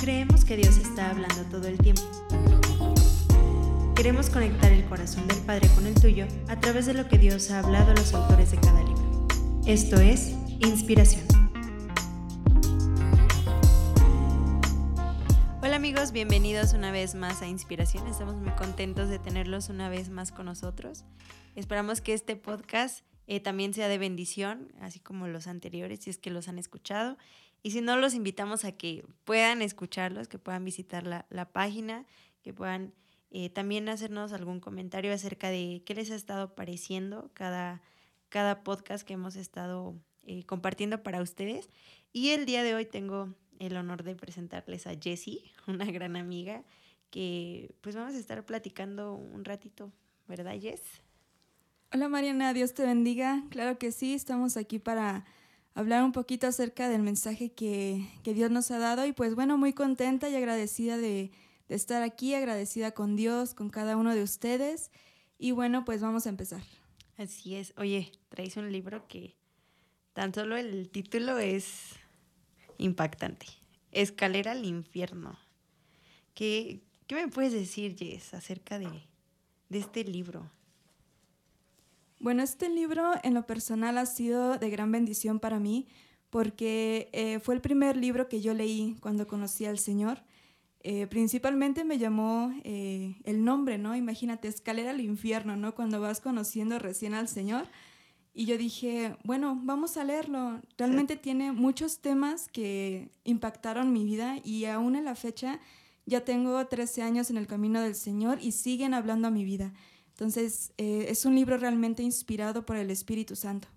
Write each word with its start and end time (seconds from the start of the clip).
Creemos 0.00 0.46
que 0.46 0.56
Dios 0.56 0.78
está 0.78 1.10
hablando 1.10 1.44
todo 1.50 1.68
el 1.68 1.76
tiempo. 1.76 2.00
Queremos 3.94 4.30
conectar 4.30 4.72
el 4.72 4.82
corazón 4.86 5.28
del 5.28 5.36
Padre 5.40 5.68
con 5.74 5.86
el 5.86 5.92
tuyo 5.92 6.26
a 6.48 6.58
través 6.58 6.86
de 6.86 6.94
lo 6.94 7.06
que 7.06 7.18
Dios 7.18 7.50
ha 7.50 7.58
hablado 7.58 7.90
a 7.90 7.94
los 7.94 8.14
autores 8.14 8.50
de 8.50 8.56
cada 8.60 8.82
libro. 8.82 9.28
Esto 9.66 10.00
es 10.00 10.30
Inspiración. 10.60 11.26
Hola 15.60 15.76
amigos, 15.76 16.12
bienvenidos 16.12 16.72
una 16.72 16.92
vez 16.92 17.14
más 17.14 17.42
a 17.42 17.46
Inspiración. 17.46 18.06
Estamos 18.06 18.36
muy 18.36 18.52
contentos 18.52 19.10
de 19.10 19.18
tenerlos 19.18 19.68
una 19.68 19.90
vez 19.90 20.08
más 20.08 20.32
con 20.32 20.46
nosotros. 20.46 21.04
Esperamos 21.56 22.00
que 22.00 22.14
este 22.14 22.36
podcast 22.36 23.04
eh, 23.26 23.38
también 23.38 23.74
sea 23.74 23.88
de 23.88 23.98
bendición, 23.98 24.72
así 24.80 24.98
como 24.98 25.28
los 25.28 25.46
anteriores, 25.46 26.00
si 26.00 26.08
es 26.08 26.16
que 26.16 26.30
los 26.30 26.48
han 26.48 26.58
escuchado. 26.58 27.18
Y 27.62 27.72
si 27.72 27.80
no, 27.80 27.96
los 27.96 28.14
invitamos 28.14 28.64
a 28.64 28.72
que 28.72 29.04
puedan 29.24 29.62
escucharlos, 29.62 30.28
que 30.28 30.38
puedan 30.38 30.64
visitar 30.64 31.06
la, 31.06 31.26
la 31.30 31.52
página, 31.52 32.06
que 32.42 32.54
puedan 32.54 32.94
eh, 33.30 33.48
también 33.48 33.88
hacernos 33.88 34.32
algún 34.32 34.58
comentario 34.58 35.12
acerca 35.12 35.50
de 35.50 35.82
qué 35.86 35.94
les 35.94 36.10
ha 36.10 36.16
estado 36.16 36.54
pareciendo 36.54 37.30
cada, 37.32 37.80
cada 38.28 38.64
podcast 38.64 39.06
que 39.06 39.12
hemos 39.12 39.36
estado 39.36 39.94
eh, 40.24 40.44
compartiendo 40.44 41.02
para 41.02 41.22
ustedes. 41.22 41.68
Y 42.12 42.30
el 42.30 42.44
día 42.44 42.64
de 42.64 42.74
hoy 42.74 42.86
tengo 42.86 43.34
el 43.60 43.76
honor 43.76 44.02
de 44.02 44.16
presentarles 44.16 44.86
a 44.88 44.94
Jessie, 45.00 45.52
una 45.68 45.84
gran 45.84 46.16
amiga, 46.16 46.64
que 47.10 47.74
pues 47.82 47.94
vamos 47.94 48.14
a 48.14 48.18
estar 48.18 48.44
platicando 48.44 49.14
un 49.14 49.44
ratito, 49.44 49.92
¿verdad 50.26 50.58
Jess? 50.60 50.82
Hola 51.92 52.08
Mariana, 52.08 52.52
Dios 52.52 52.74
te 52.74 52.84
bendiga. 52.84 53.44
Claro 53.50 53.78
que 53.78 53.92
sí, 53.92 54.14
estamos 54.14 54.56
aquí 54.56 54.78
para 54.78 55.24
hablar 55.74 56.02
un 56.04 56.12
poquito 56.12 56.46
acerca 56.46 56.88
del 56.88 57.02
mensaje 57.02 57.52
que, 57.52 58.06
Dios 58.24 58.50
nos 58.50 58.70
ha 58.70 58.78
dado 58.78 59.06
y 59.06 59.12
pues 59.12 59.34
bueno, 59.34 59.58
muy 59.58 59.72
contenta 59.72 60.28
y 60.28 60.34
agradecida 60.34 60.96
de, 60.96 61.30
estar 61.68 62.02
aquí, 62.02 62.34
agradecida 62.34 62.92
con 62.92 63.14
Dios, 63.14 63.54
con 63.54 63.70
cada 63.70 63.96
uno 63.96 64.14
de 64.14 64.22
ustedes 64.22 64.90
y 65.38 65.52
bueno, 65.52 65.84
pues 65.84 66.00
vamos 66.00 66.26
a 66.26 66.30
empezar. 66.30 66.62
Así 67.16 67.54
es. 67.54 67.72
Oye, 67.76 68.10
traes 68.28 68.56
un 68.56 68.72
libro 68.72 69.06
que 69.06 69.36
tan 70.12 70.34
solo 70.34 70.56
el 70.56 70.90
título 70.90 71.38
es 71.38 71.94
impactante. 72.78 73.46
Escalera 73.92 74.52
al 74.52 74.64
infierno. 74.64 75.38
¿Qué, 76.34 76.80
qué 77.06 77.14
me 77.14 77.28
puedes 77.28 77.52
decir, 77.52 77.96
Jess, 77.96 78.34
acerca 78.34 78.78
de, 78.78 78.88
de 79.68 79.78
este 79.78 80.04
libro? 80.04 80.50
Bueno, 82.20 82.42
este 82.42 82.68
libro 82.68 83.12
en 83.22 83.32
lo 83.32 83.46
personal 83.46 83.96
ha 83.96 84.04
sido 84.04 84.58
de 84.58 84.68
gran 84.68 84.92
bendición 84.92 85.40
para 85.40 85.58
mí 85.58 85.88
porque 86.28 87.08
eh, 87.14 87.40
fue 87.40 87.54
el 87.54 87.62
primer 87.62 87.96
libro 87.96 88.28
que 88.28 88.42
yo 88.42 88.52
leí 88.52 88.98
cuando 89.00 89.26
conocí 89.26 89.64
al 89.64 89.78
Señor. 89.78 90.22
Eh, 90.82 91.06
principalmente 91.06 91.82
me 91.82 91.96
llamó 91.96 92.52
eh, 92.62 93.16
el 93.24 93.42
nombre, 93.42 93.78
¿no? 93.78 93.96
Imagínate, 93.96 94.48
escalera 94.48 94.90
al 94.90 95.00
infierno, 95.00 95.56
¿no? 95.56 95.74
Cuando 95.74 95.98
vas 95.98 96.20
conociendo 96.20 96.78
recién 96.78 97.14
al 97.14 97.26
Señor. 97.26 97.66
Y 98.34 98.44
yo 98.44 98.58
dije, 98.58 99.16
bueno, 99.24 99.58
vamos 99.62 99.96
a 99.96 100.04
leerlo. 100.04 100.60
Realmente 100.76 101.16
tiene 101.16 101.52
muchos 101.52 102.00
temas 102.00 102.48
que 102.48 103.12
impactaron 103.24 103.94
mi 103.94 104.04
vida 104.04 104.36
y 104.44 104.66
aún 104.66 104.94
en 104.94 105.06
la 105.06 105.14
fecha 105.14 105.58
ya 106.04 106.22
tengo 106.22 106.66
13 106.66 107.00
años 107.00 107.30
en 107.30 107.38
el 107.38 107.46
camino 107.46 107.80
del 107.80 107.94
Señor 107.94 108.40
y 108.42 108.52
siguen 108.52 108.92
hablando 108.92 109.28
a 109.28 109.30
mi 109.30 109.46
vida. 109.46 109.72
Entonces, 110.20 110.74
eh, 110.76 111.06
es 111.08 111.24
un 111.24 111.34
libro 111.34 111.56
realmente 111.56 112.02
inspirado 112.02 112.66
por 112.66 112.76
el 112.76 112.90
Espíritu 112.90 113.36
Santo. 113.36 113.68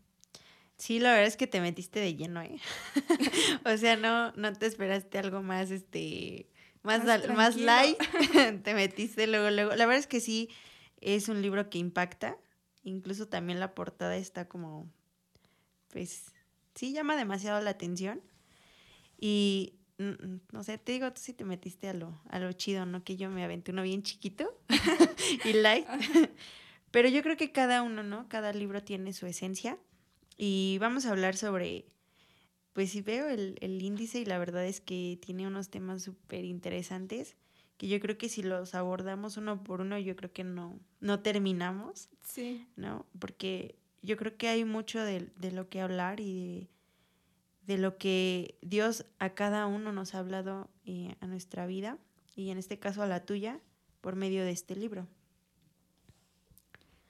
Sí, 0.75 0.99
la 0.99 1.11
verdad 1.11 1.27
es 1.27 1.37
que 1.37 1.47
te 1.47 1.61
metiste 1.61 2.01
de 2.01 2.17
lleno, 2.17 2.41
¿eh? 2.41 2.59
o 3.65 3.77
sea, 3.77 3.95
no, 3.95 4.33
no 4.33 4.51
te 4.51 4.65
esperaste 4.65 5.17
algo 5.19 5.41
más, 5.41 5.71
este, 5.71 6.49
más, 6.81 7.05
más, 7.29 7.55
light, 7.55 7.97
te 8.63 8.73
metiste 8.73 9.25
luego, 9.25 9.51
luego. 9.51 9.69
La 9.69 9.85
verdad 9.85 10.01
es 10.01 10.07
que 10.07 10.19
sí, 10.19 10.49
es 10.99 11.29
un 11.29 11.41
libro 11.41 11.69
que 11.69 11.77
impacta, 11.77 12.37
incluso 12.83 13.29
también 13.29 13.61
la 13.61 13.73
portada 13.73 14.17
está 14.17 14.49
como, 14.49 14.91
pues, 15.93 16.33
sí 16.75 16.91
llama 16.91 17.15
demasiado 17.15 17.61
la 17.61 17.69
atención. 17.69 18.19
Y 19.17 19.75
no 19.97 20.63
sé, 20.63 20.77
te 20.77 20.93
digo, 20.93 21.11
tú 21.13 21.21
sí 21.21 21.33
te 21.33 21.45
metiste 21.45 21.87
a 21.89 21.93
lo, 21.93 22.21
a 22.29 22.39
lo 22.39 22.51
chido, 22.53 22.85
¿no? 22.85 23.03
Que 23.03 23.15
yo 23.15 23.29
me 23.29 23.43
aventé 23.43 23.71
uno 23.71 23.83
bien 23.83 24.03
chiquito 24.03 24.57
y 25.45 25.53
light. 25.53 25.87
Pero 26.91 27.09
yo 27.09 27.23
creo 27.23 27.37
que 27.37 27.51
cada 27.51 27.81
uno, 27.81 28.03
¿no? 28.03 28.27
Cada 28.29 28.53
libro 28.53 28.83
tiene 28.83 29.13
su 29.13 29.25
esencia. 29.25 29.77
Y 30.37 30.77
vamos 30.79 31.05
a 31.05 31.11
hablar 31.11 31.35
sobre, 31.35 31.85
pues 32.73 32.91
si 32.91 33.01
veo 33.01 33.27
el, 33.29 33.57
el 33.61 33.81
índice 33.81 34.19
y 34.19 34.25
la 34.25 34.37
verdad 34.37 34.65
es 34.65 34.81
que 34.81 35.19
tiene 35.21 35.47
unos 35.47 35.69
temas 35.69 36.03
súper 36.03 36.43
interesantes 36.43 37.35
que 37.77 37.87
yo 37.87 37.99
creo 37.99 38.17
que 38.17 38.29
si 38.29 38.43
los 38.43 38.75
abordamos 38.75 39.37
uno 39.37 39.63
por 39.63 39.81
uno, 39.81 39.97
yo 39.97 40.15
creo 40.15 40.31
que 40.31 40.43
no, 40.43 40.79
no 40.99 41.19
terminamos. 41.21 42.09
Sí. 42.23 42.67
¿No? 42.75 43.05
Porque 43.19 43.75
yo 44.01 44.17
creo 44.17 44.37
que 44.37 44.47
hay 44.47 44.65
mucho 44.65 45.01
de, 45.01 45.31
de 45.37 45.51
lo 45.51 45.69
que 45.69 45.81
hablar 45.81 46.19
y 46.19 46.33
de 46.33 46.69
de 47.65 47.77
lo 47.77 47.97
que 47.97 48.57
Dios 48.61 49.05
a 49.19 49.29
cada 49.31 49.65
uno 49.67 49.91
nos 49.91 50.15
ha 50.15 50.19
hablado 50.19 50.69
eh, 50.85 51.15
a 51.19 51.27
nuestra 51.27 51.65
vida 51.65 51.97
y 52.35 52.49
en 52.49 52.57
este 52.57 52.79
caso 52.79 53.01
a 53.01 53.07
la 53.07 53.25
tuya 53.25 53.59
por 54.01 54.15
medio 54.15 54.43
de 54.43 54.51
este 54.51 54.75
libro. 54.75 55.07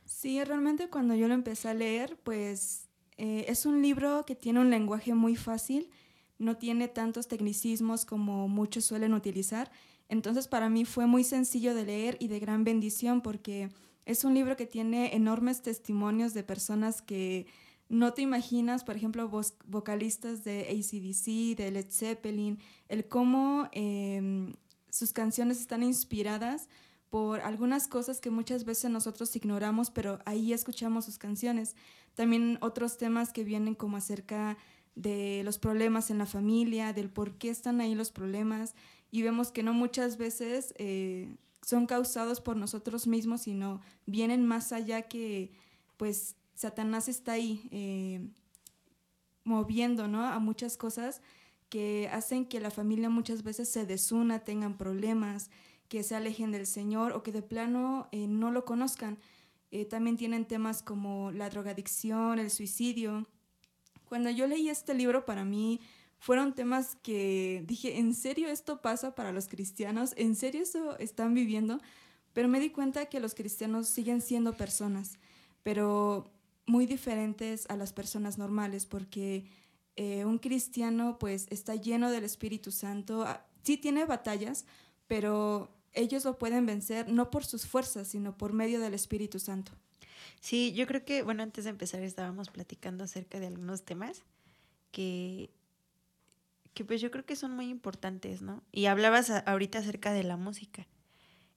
Sí, 0.05 0.43
realmente 0.43 0.89
cuando 0.89 1.15
yo 1.15 1.27
lo 1.27 1.33
empecé 1.33 1.69
a 1.69 1.73
leer, 1.73 2.17
pues 2.23 2.87
eh, 3.17 3.45
es 3.47 3.65
un 3.65 3.81
libro 3.81 4.25
que 4.25 4.35
tiene 4.35 4.59
un 4.59 4.69
lenguaje 4.69 5.13
muy 5.13 5.35
fácil, 5.35 5.89
no 6.37 6.57
tiene 6.57 6.87
tantos 6.87 7.27
tecnicismos 7.27 8.05
como 8.05 8.47
muchos 8.47 8.85
suelen 8.85 9.13
utilizar, 9.13 9.71
entonces 10.09 10.47
para 10.47 10.69
mí 10.69 10.85
fue 10.85 11.07
muy 11.07 11.23
sencillo 11.23 11.73
de 11.73 11.85
leer 11.85 12.17
y 12.19 12.27
de 12.27 12.39
gran 12.39 12.63
bendición 12.63 13.21
porque 13.21 13.69
es 14.05 14.23
un 14.23 14.33
libro 14.33 14.55
que 14.55 14.67
tiene 14.67 15.15
enormes 15.15 15.61
testimonios 15.61 16.33
de 16.33 16.43
personas 16.43 17.01
que 17.01 17.47
no 17.89 18.13
te 18.13 18.21
imaginas, 18.21 18.83
por 18.83 18.95
ejemplo, 18.95 19.29
vocalistas 19.65 20.43
de 20.43 20.61
ACDC, 20.69 21.57
de 21.57 21.71
Led 21.71 21.89
Zeppelin, 21.89 22.59
el 22.89 23.07
cómo 23.07 23.69
em, 23.71 24.53
sus 24.89 25.13
canciones 25.13 25.59
están 25.59 25.83
inspiradas 25.83 26.69
por 27.09 27.41
algunas 27.41 27.87
cosas 27.87 28.19
que 28.19 28.31
muchas 28.31 28.65
veces 28.65 28.89
nosotros 28.89 29.35
ignoramos, 29.35 29.91
pero 29.91 30.19
ahí 30.25 30.53
escuchamos 30.53 31.05
sus 31.05 31.19
canciones. 31.19 31.75
También 32.15 32.57
otros 32.61 32.97
temas 32.97 33.31
que 33.31 33.43
vienen 33.43 33.75
como 33.75 33.97
acerca 33.97 34.57
de 34.95 35.41
los 35.43 35.59
problemas 35.59 36.09
en 36.09 36.17
la 36.17 36.25
familia, 36.25 36.93
del 36.93 37.09
por 37.09 37.37
qué 37.37 37.49
están 37.49 37.81
ahí 37.81 37.95
los 37.95 38.11
problemas, 38.11 38.75
y 39.11 39.21
vemos 39.21 39.51
que 39.51 39.61
no 39.61 39.73
muchas 39.73 40.17
veces 40.17 40.73
eh, 40.77 41.35
son 41.61 41.85
causados 41.85 42.41
por 42.41 42.57
nosotros 42.57 43.05
mismos, 43.05 43.41
sino 43.41 43.81
vienen 44.07 44.45
más 44.45 44.71
allá 44.71 45.03
que 45.03 45.51
pues 45.97 46.35
Satanás 46.53 47.07
está 47.07 47.33
ahí 47.33 47.67
eh, 47.71 48.27
moviendo 49.43 50.07
¿no? 50.07 50.25
a 50.25 50.39
muchas 50.39 50.77
cosas 50.77 51.21
que 51.69 52.07
hacen 52.11 52.45
que 52.45 52.59
la 52.59 52.69
familia 52.69 53.09
muchas 53.09 53.43
veces 53.43 53.67
se 53.67 53.85
desuna, 53.85 54.39
tengan 54.39 54.77
problemas, 54.77 55.49
que 55.89 56.03
se 56.03 56.15
alejen 56.15 56.51
del 56.51 56.67
Señor 56.67 57.13
o 57.13 57.23
que 57.23 57.31
de 57.31 57.41
plano 57.41 58.07
eh, 58.11 58.27
no 58.27 58.51
lo 58.51 58.65
conozcan. 58.65 59.17
Eh, 59.71 59.85
también 59.85 60.17
tienen 60.17 60.45
temas 60.45 60.83
como 60.83 61.31
la 61.31 61.49
drogadicción, 61.49 62.37
el 62.37 62.51
suicidio. 62.51 63.27
Cuando 64.05 64.29
yo 64.29 64.45
leí 64.45 64.69
este 64.69 64.93
libro, 64.93 65.25
para 65.25 65.45
mí 65.45 65.81
fueron 66.19 66.53
temas 66.53 66.95
que 67.01 67.63
dije, 67.67 67.97
¿en 67.97 68.13
serio 68.13 68.49
esto 68.49 68.81
pasa 68.81 69.15
para 69.15 69.31
los 69.31 69.47
cristianos? 69.47 70.13
¿En 70.15 70.35
serio 70.35 70.61
eso 70.61 70.97
están 70.99 71.33
viviendo? 71.33 71.81
Pero 72.33 72.47
me 72.47 72.59
di 72.59 72.69
cuenta 72.69 73.07
que 73.07 73.19
los 73.19 73.33
cristianos 73.33 73.87
siguen 73.87 74.21
siendo 74.21 74.53
personas, 74.53 75.17
pero 75.63 76.31
muy 76.65 76.85
diferentes 76.85 77.65
a 77.69 77.75
las 77.75 77.93
personas 77.93 78.37
normales 78.37 78.85
porque 78.85 79.45
eh, 79.95 80.25
un 80.25 80.39
cristiano 80.39 81.17
pues 81.19 81.47
está 81.49 81.75
lleno 81.75 82.09
del 82.09 82.23
Espíritu 82.23 82.71
Santo, 82.71 83.23
ah, 83.23 83.45
sí 83.63 83.77
tiene 83.77 84.05
batallas, 84.05 84.65
pero 85.07 85.69
ellos 85.93 86.25
lo 86.25 86.37
pueden 86.37 86.65
vencer 86.65 87.09
no 87.09 87.29
por 87.29 87.45
sus 87.45 87.65
fuerzas, 87.65 88.07
sino 88.07 88.37
por 88.37 88.53
medio 88.53 88.79
del 88.79 88.93
Espíritu 88.93 89.39
Santo. 89.39 89.71
Sí, 90.39 90.73
yo 90.73 90.87
creo 90.87 91.05
que, 91.05 91.21
bueno, 91.21 91.43
antes 91.43 91.65
de 91.65 91.69
empezar 91.69 92.01
estábamos 92.01 92.49
platicando 92.49 93.03
acerca 93.03 93.39
de 93.39 93.47
algunos 93.47 93.83
temas 93.83 94.23
que, 94.91 95.49
que 96.73 96.83
pues 96.83 96.99
yo 97.01 97.11
creo 97.11 97.25
que 97.25 97.35
son 97.35 97.51
muy 97.51 97.69
importantes, 97.69 98.41
¿no? 98.41 98.63
Y 98.71 98.85
hablabas 98.87 99.29
ahorita 99.29 99.79
acerca 99.79 100.11
de 100.11 100.23
la 100.23 100.37
música. 100.37 100.87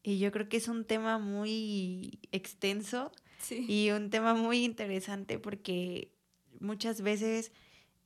Y 0.03 0.19
yo 0.19 0.31
creo 0.31 0.49
que 0.49 0.59
es 0.59 0.69
un 0.69 0.85
tema 0.85 1.19
muy 1.19 2.21
extenso 2.31 3.11
y 3.51 3.91
un 3.91 4.11
tema 4.11 4.35
muy 4.35 4.65
interesante 4.65 5.39
porque 5.39 6.13
muchas 6.61 7.01
veces 7.01 7.53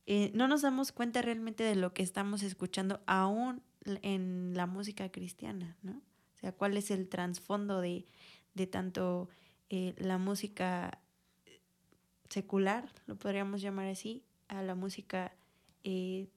eh, 0.05 0.31
no 0.33 0.47
nos 0.47 0.61
damos 0.61 0.91
cuenta 0.91 1.21
realmente 1.21 1.63
de 1.63 1.75
lo 1.75 1.93
que 1.93 2.03
estamos 2.03 2.43
escuchando 2.43 3.01
aún 3.05 3.61
en 3.85 4.53
la 4.55 4.67
música 4.67 5.11
cristiana, 5.11 5.77
¿no? 5.81 5.93
O 5.93 6.39
sea, 6.39 6.51
cuál 6.51 6.75
es 6.77 6.91
el 6.91 7.07
trasfondo 7.07 7.81
de, 7.81 8.05
tanto 8.69 9.29
eh, 9.69 9.93
la 9.97 10.17
música 10.17 10.99
secular, 12.29 12.91
lo 13.05 13.15
podríamos 13.15 13.61
llamar 13.61 13.87
así, 13.87 14.23
a 14.47 14.61
la 14.63 14.75
música 14.75 15.35
eh, 15.83 16.27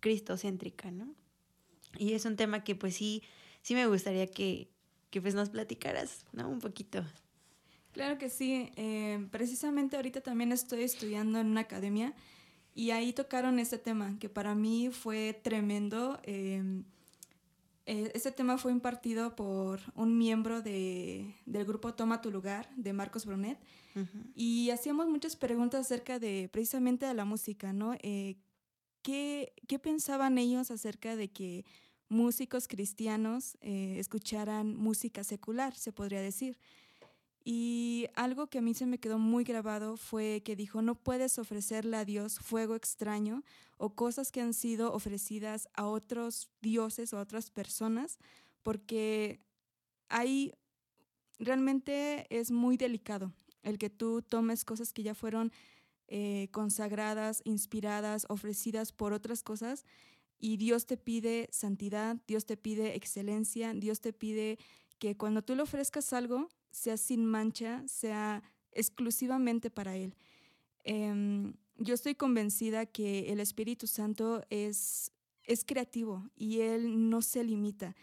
cristocéntrica, 0.00 0.90
¿no? 0.90 1.14
Y 1.98 2.14
es 2.14 2.24
un 2.24 2.36
tema 2.36 2.64
que 2.64 2.74
pues 2.74 2.96
sí, 2.96 3.22
sí 3.62 3.74
me 3.74 3.86
gustaría 3.86 4.26
que, 4.26 4.70
que 5.10 5.20
pues 5.20 5.34
nos 5.34 5.50
platicaras, 5.50 6.24
¿no? 6.32 6.48
Un 6.48 6.58
poquito. 6.58 7.04
Claro 7.92 8.18
que 8.18 8.30
sí. 8.30 8.70
Eh, 8.76 9.26
precisamente 9.30 9.96
ahorita 9.96 10.20
también 10.22 10.52
estoy 10.52 10.82
estudiando 10.82 11.38
en 11.38 11.48
una 11.48 11.60
academia 11.60 12.14
y 12.74 12.90
ahí 12.90 13.12
tocaron 13.12 13.58
este 13.58 13.78
tema, 13.78 14.16
que 14.18 14.28
para 14.28 14.54
mí 14.54 14.88
fue 14.90 15.38
tremendo. 15.42 16.18
Eh, 16.22 16.82
eh, 17.84 18.10
este 18.14 18.32
tema 18.32 18.56
fue 18.56 18.72
impartido 18.72 19.36
por 19.36 19.80
un 19.94 20.16
miembro 20.16 20.62
de, 20.62 21.34
del 21.44 21.66
grupo 21.66 21.92
Toma 21.94 22.22
tu 22.22 22.30
lugar, 22.30 22.70
de 22.76 22.92
Marcos 22.92 23.26
Brunet, 23.26 23.58
y 24.34 24.70
hacíamos 24.70 25.06
muchas 25.08 25.36
preguntas 25.36 25.82
acerca 25.82 26.18
de 26.18 26.48
precisamente 26.50 27.04
de 27.04 27.12
la 27.12 27.26
música, 27.26 27.74
¿no? 27.74 27.94
¿qué, 28.00 29.52
¿Qué 29.68 29.78
pensaban 29.78 30.38
ellos 30.38 30.70
acerca 30.70 31.14
de 31.14 31.30
que 31.30 31.66
músicos 32.08 32.68
cristianos 32.68 33.58
escucharan 33.60 34.74
música 34.76 35.24
secular, 35.24 35.74
se 35.74 35.92
podría 35.92 36.22
decir? 36.22 36.56
Y 37.44 38.06
algo 38.14 38.46
que 38.46 38.58
a 38.58 38.62
mí 38.62 38.72
se 38.72 38.86
me 38.86 38.98
quedó 38.98 39.18
muy 39.18 39.42
grabado 39.42 39.96
fue 39.96 40.42
que 40.44 40.54
dijo, 40.54 40.80
no 40.80 40.94
puedes 40.94 41.38
ofrecerle 41.38 41.96
a 41.96 42.04
Dios 42.04 42.38
fuego 42.38 42.76
extraño 42.76 43.42
o 43.78 43.94
cosas 43.94 44.30
que 44.30 44.40
han 44.40 44.54
sido 44.54 44.92
ofrecidas 44.92 45.68
a 45.74 45.86
otros 45.86 46.48
dioses 46.60 47.12
o 47.12 47.18
a 47.18 47.22
otras 47.22 47.50
personas, 47.50 48.18
porque 48.62 49.40
ahí 50.08 50.52
realmente 51.40 52.26
es 52.30 52.52
muy 52.52 52.76
delicado 52.76 53.32
el 53.64 53.78
que 53.78 53.90
tú 53.90 54.22
tomes 54.22 54.64
cosas 54.64 54.92
que 54.92 55.02
ya 55.02 55.14
fueron 55.14 55.50
eh, 56.06 56.48
consagradas, 56.52 57.40
inspiradas, 57.44 58.26
ofrecidas 58.28 58.92
por 58.92 59.12
otras 59.12 59.42
cosas, 59.42 59.84
y 60.38 60.56
Dios 60.56 60.86
te 60.86 60.96
pide 60.96 61.48
santidad, 61.52 62.16
Dios 62.26 62.46
te 62.46 62.56
pide 62.56 62.96
excelencia, 62.96 63.72
Dios 63.74 64.00
te 64.00 64.12
pide 64.12 64.58
que 64.98 65.16
cuando 65.16 65.42
tú 65.42 65.54
le 65.54 65.62
ofrezcas 65.62 66.12
algo, 66.12 66.48
sea 66.72 66.96
sin 66.96 67.24
mancha, 67.24 67.84
sea 67.86 68.42
exclusivamente 68.72 69.70
para 69.70 69.96
Él. 69.96 70.16
Em, 70.84 71.54
yo 71.76 71.94
estoy 71.94 72.14
convencida 72.14 72.86
que 72.86 73.32
el 73.32 73.40
Espíritu 73.40 73.86
Santo 73.86 74.44
es, 74.50 75.12
es 75.44 75.64
creativo 75.64 76.28
y 76.36 76.60
Él 76.60 77.08
no 77.08 77.22
se 77.22 77.44
limita. 77.44 77.94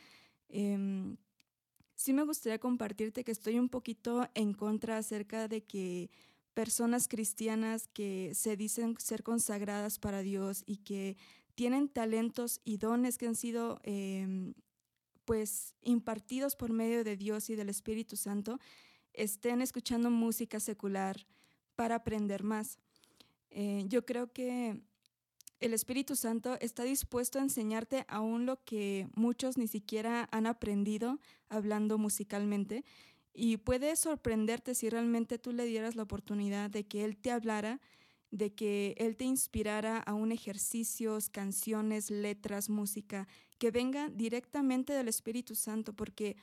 Em, 0.48 1.18
sí 1.96 2.14
me 2.14 2.24
gustaría 2.24 2.60
compartirte 2.60 3.24
que 3.24 3.32
estoy 3.32 3.60
un 3.60 3.70
poquito 3.70 4.30
en 4.34 4.54
contra 4.54 4.98
acerca 4.98 5.48
de 5.48 5.62
que 5.62 6.10
personas 6.54 7.08
cristianas 7.08 7.88
que 7.88 8.32
se 8.34 8.58
dicen 8.58 8.96
ser 9.00 9.24
consagradas 9.24 10.00
para 10.00 10.22
Dios 10.22 10.64
y 10.66 10.78
que 10.78 11.18
tienen 11.56 11.90
talentos 11.90 12.62
y 12.64 12.78
dones 12.78 13.18
que 13.18 13.28
han 13.28 13.36
sido 13.36 13.80
em, 13.84 14.54
pues 15.30 15.76
impartidos 15.84 16.56
por 16.56 16.72
medio 16.74 17.04
de 17.04 17.16
Dios 17.16 17.52
y 17.52 17.56
del 17.56 17.70
Espíritu 17.70 18.16
Santo, 18.16 18.58
estén 19.14 19.62
escuchando 19.62 20.10
música 20.10 20.60
secular 20.60 21.28
para 21.76 21.94
aprender 21.98 22.42
más. 22.42 22.80
Eh, 23.52 23.84
yo 23.86 24.08
creo 24.08 24.34
que 24.34 24.82
el 25.60 25.76
Espíritu 25.76 26.16
Santo 26.16 26.58
está 26.62 26.82
dispuesto 26.82 27.38
a 27.38 27.44
enseñarte 27.44 28.06
aún 28.08 28.48
lo 28.48 28.64
que 28.64 29.08
muchos 29.14 29.56
ni 29.56 29.68
siquiera 29.68 30.28
han 30.32 30.48
aprendido 30.48 31.20
hablando 31.48 32.00
musicalmente 32.00 32.84
y 33.32 33.58
puede 33.58 33.96
sorprenderte 33.98 34.74
si 34.74 34.90
realmente 34.90 35.38
tú 35.38 35.52
le 35.52 35.66
dieras 35.66 35.96
la 35.96 36.02
oportunidad 36.02 36.72
de 36.72 36.88
que 36.88 37.06
Él 37.06 37.16
te 37.16 37.30
hablara, 37.30 37.80
de 38.32 38.52
que 38.56 38.96
Él 38.98 39.16
te 39.16 39.26
inspirara 39.26 40.00
a 40.00 40.16
un 40.16 40.32
ejercicios, 40.32 41.30
canciones, 41.30 42.10
letras, 42.10 42.68
música 42.68 43.28
que 43.60 43.72
venga 43.72 44.10
directamente 44.10 44.94
del 44.94 45.10
Espíritu 45.10 45.54
Santo, 45.54 45.94
porque 45.94 46.38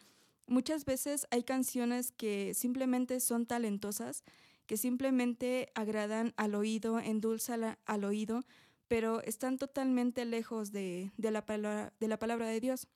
muchas 0.46 0.84
veces 0.84 1.26
hay 1.30 1.42
canciones 1.42 2.12
que 2.12 2.54
simplemente 2.54 3.18
son 3.20 3.46
talentosas, 3.46 4.22
que 4.66 4.76
simplemente 4.76 5.70
agradan 5.74 6.34
al 6.36 6.54
oído, 6.54 7.00
endulzan 7.00 7.78
al 7.86 8.04
oído, 8.04 8.44
pero 8.86 9.22
están 9.22 9.58
totalmente 9.58 10.24
lejos 10.24 10.72
de, 10.72 11.10
la 11.16 11.44
palabra, 11.44 11.92
de 11.98 12.08
la 12.08 12.18
palabra 12.18 12.46
de 12.46 12.60
Dios. 12.60 12.86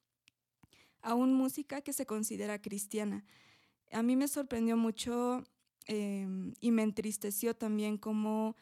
Aún 1.02 1.32
música 1.32 1.80
que 1.80 1.92
se 1.92 2.06
considera 2.06 2.60
cristiana. 2.60 3.24
A 3.90 4.02
mí 4.02 4.16
me 4.16 4.28
sorprendió 4.28 4.76
mucho 4.76 5.42
em, 5.86 6.52
y 6.60 6.70
me 6.70 6.82
entristeció 6.82 7.56
también 7.56 7.96
cómo 7.96 8.54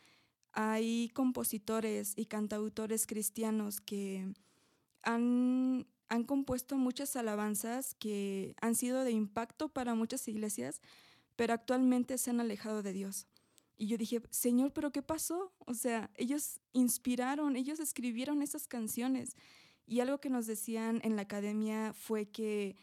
hay 0.52 1.10
compositores 1.10 2.14
y 2.16 2.26
cantautores 2.26 3.06
cristianos 3.06 3.80
que 3.80 4.32
han, 5.02 5.86
compuesto 6.26 6.76
muchas 6.76 7.16
alabanzas 7.16 7.94
que 7.94 8.54
han 8.60 8.74
sido 8.74 9.04
de 9.04 9.12
impacto 9.12 9.68
para 9.68 9.94
muchas 9.94 10.26
iglesias, 10.28 10.80
pero 11.36 11.54
actualmente 11.54 12.18
se 12.18 12.30
han 12.30 12.40
alejado 12.40 12.82
de 12.82 12.92
Dios. 12.92 13.26
Y 13.76 13.86
yo 13.86 13.96
dije, 13.96 14.20
Señor, 14.30 14.72
¿pero 14.72 14.90
qué 14.90 15.02
pasó? 15.02 15.52
O 15.66 15.74
sea, 15.74 16.10
ellos 16.16 16.60
inspiraron, 16.72 17.56
ellos 17.56 17.78
escribieron 17.78 18.42
esas 18.42 18.66
canciones. 18.66 19.36
Y 19.86 20.00
algo 20.00 20.18
que 20.18 20.30
nos 20.30 20.46
decían 20.46 21.00
en 21.04 21.14
la 21.16 21.22
academia 21.22 21.92
fue 21.94 22.26
que 22.26 22.76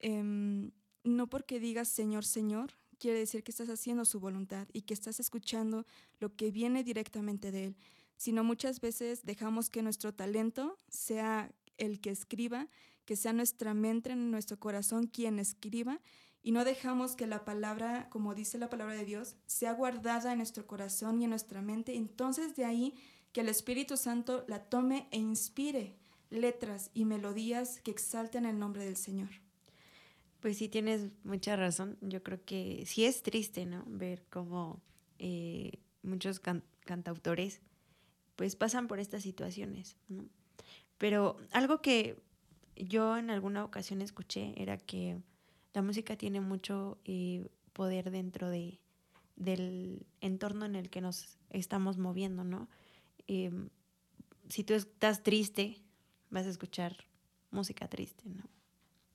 em, 0.00 0.72
no 1.04 1.28
porque 1.28 1.58
digas 1.58 1.88
Señor, 1.88 2.24
Señor, 2.24 2.72
quiere 2.98 3.18
decir 3.18 3.42
que 3.42 3.50
estás 3.50 3.68
haciendo 3.70 4.04
su 4.04 4.20
voluntad 4.20 4.68
y 4.72 4.82
que 4.82 4.94
estás 4.94 5.20
escuchando 5.20 5.86
lo 6.18 6.34
que 6.36 6.50
viene 6.50 6.84
directamente 6.84 7.50
de 7.50 7.66
Él 7.66 7.76
sino 8.16 8.44
muchas 8.44 8.80
veces 8.80 9.24
dejamos 9.24 9.70
que 9.70 9.82
nuestro 9.82 10.14
talento 10.14 10.76
sea 10.88 11.52
el 11.76 12.00
que 12.00 12.10
escriba, 12.10 12.68
que 13.04 13.16
sea 13.16 13.32
nuestra 13.32 13.74
mente, 13.74 14.16
nuestro 14.16 14.58
corazón 14.58 15.06
quien 15.06 15.38
escriba, 15.38 16.00
y 16.42 16.52
no 16.52 16.64
dejamos 16.64 17.16
que 17.16 17.26
la 17.26 17.44
palabra, 17.44 18.08
como 18.08 18.34
dice 18.34 18.56
la 18.56 18.70
palabra 18.70 18.94
de 18.94 19.04
Dios, 19.04 19.34
sea 19.46 19.72
guardada 19.72 20.30
en 20.30 20.38
nuestro 20.38 20.66
corazón 20.66 21.20
y 21.20 21.24
en 21.24 21.30
nuestra 21.30 21.60
mente. 21.60 21.96
Entonces 21.96 22.54
de 22.54 22.64
ahí 22.64 22.94
que 23.32 23.40
el 23.40 23.48
Espíritu 23.48 23.96
Santo 23.96 24.44
la 24.46 24.62
tome 24.62 25.08
e 25.10 25.18
inspire 25.18 25.96
letras 26.30 26.90
y 26.94 27.04
melodías 27.04 27.80
que 27.80 27.90
exalten 27.90 28.46
el 28.46 28.58
nombre 28.60 28.84
del 28.84 28.96
Señor. 28.96 29.28
Pues 30.40 30.58
sí, 30.58 30.68
tienes 30.68 31.10
mucha 31.24 31.56
razón. 31.56 31.98
Yo 32.00 32.22
creo 32.22 32.44
que 32.44 32.84
sí 32.86 33.04
es 33.04 33.22
triste, 33.22 33.66
¿no? 33.66 33.82
Ver 33.88 34.24
cómo 34.30 34.80
eh, 35.18 35.80
muchos 36.02 36.40
cantautores 36.84 37.60
pues 38.36 38.54
pasan 38.56 38.86
por 38.86 39.00
estas 39.00 39.22
situaciones, 39.22 39.96
¿no? 40.08 40.26
Pero 40.98 41.36
algo 41.52 41.82
que 41.82 42.16
yo 42.76 43.16
en 43.16 43.30
alguna 43.30 43.64
ocasión 43.64 44.02
escuché 44.02 44.54
era 44.56 44.78
que 44.78 45.18
la 45.74 45.82
música 45.82 46.16
tiene 46.16 46.40
mucho 46.40 46.98
eh, 47.04 47.48
poder 47.72 48.10
dentro 48.10 48.48
de, 48.48 48.80
del 49.36 50.06
entorno 50.20 50.64
en 50.64 50.74
el 50.74 50.90
que 50.90 51.00
nos 51.00 51.38
estamos 51.50 51.98
moviendo, 51.98 52.44
¿no? 52.44 52.68
Em, 53.26 53.68
si 54.48 54.64
tú 54.64 54.74
estás 54.74 55.22
triste, 55.22 55.82
vas 56.30 56.46
a 56.46 56.50
escuchar 56.50 56.96
música 57.50 57.88
triste, 57.88 58.28
¿no? 58.28 58.44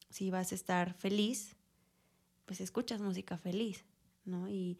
Si 0.09 0.29
vas 0.29 0.51
a 0.51 0.55
estar 0.55 0.93
feliz, 0.93 1.55
pues 2.45 2.61
escuchas 2.61 3.01
música 3.01 3.37
feliz, 3.37 3.85
¿no? 4.25 4.49
Y, 4.49 4.77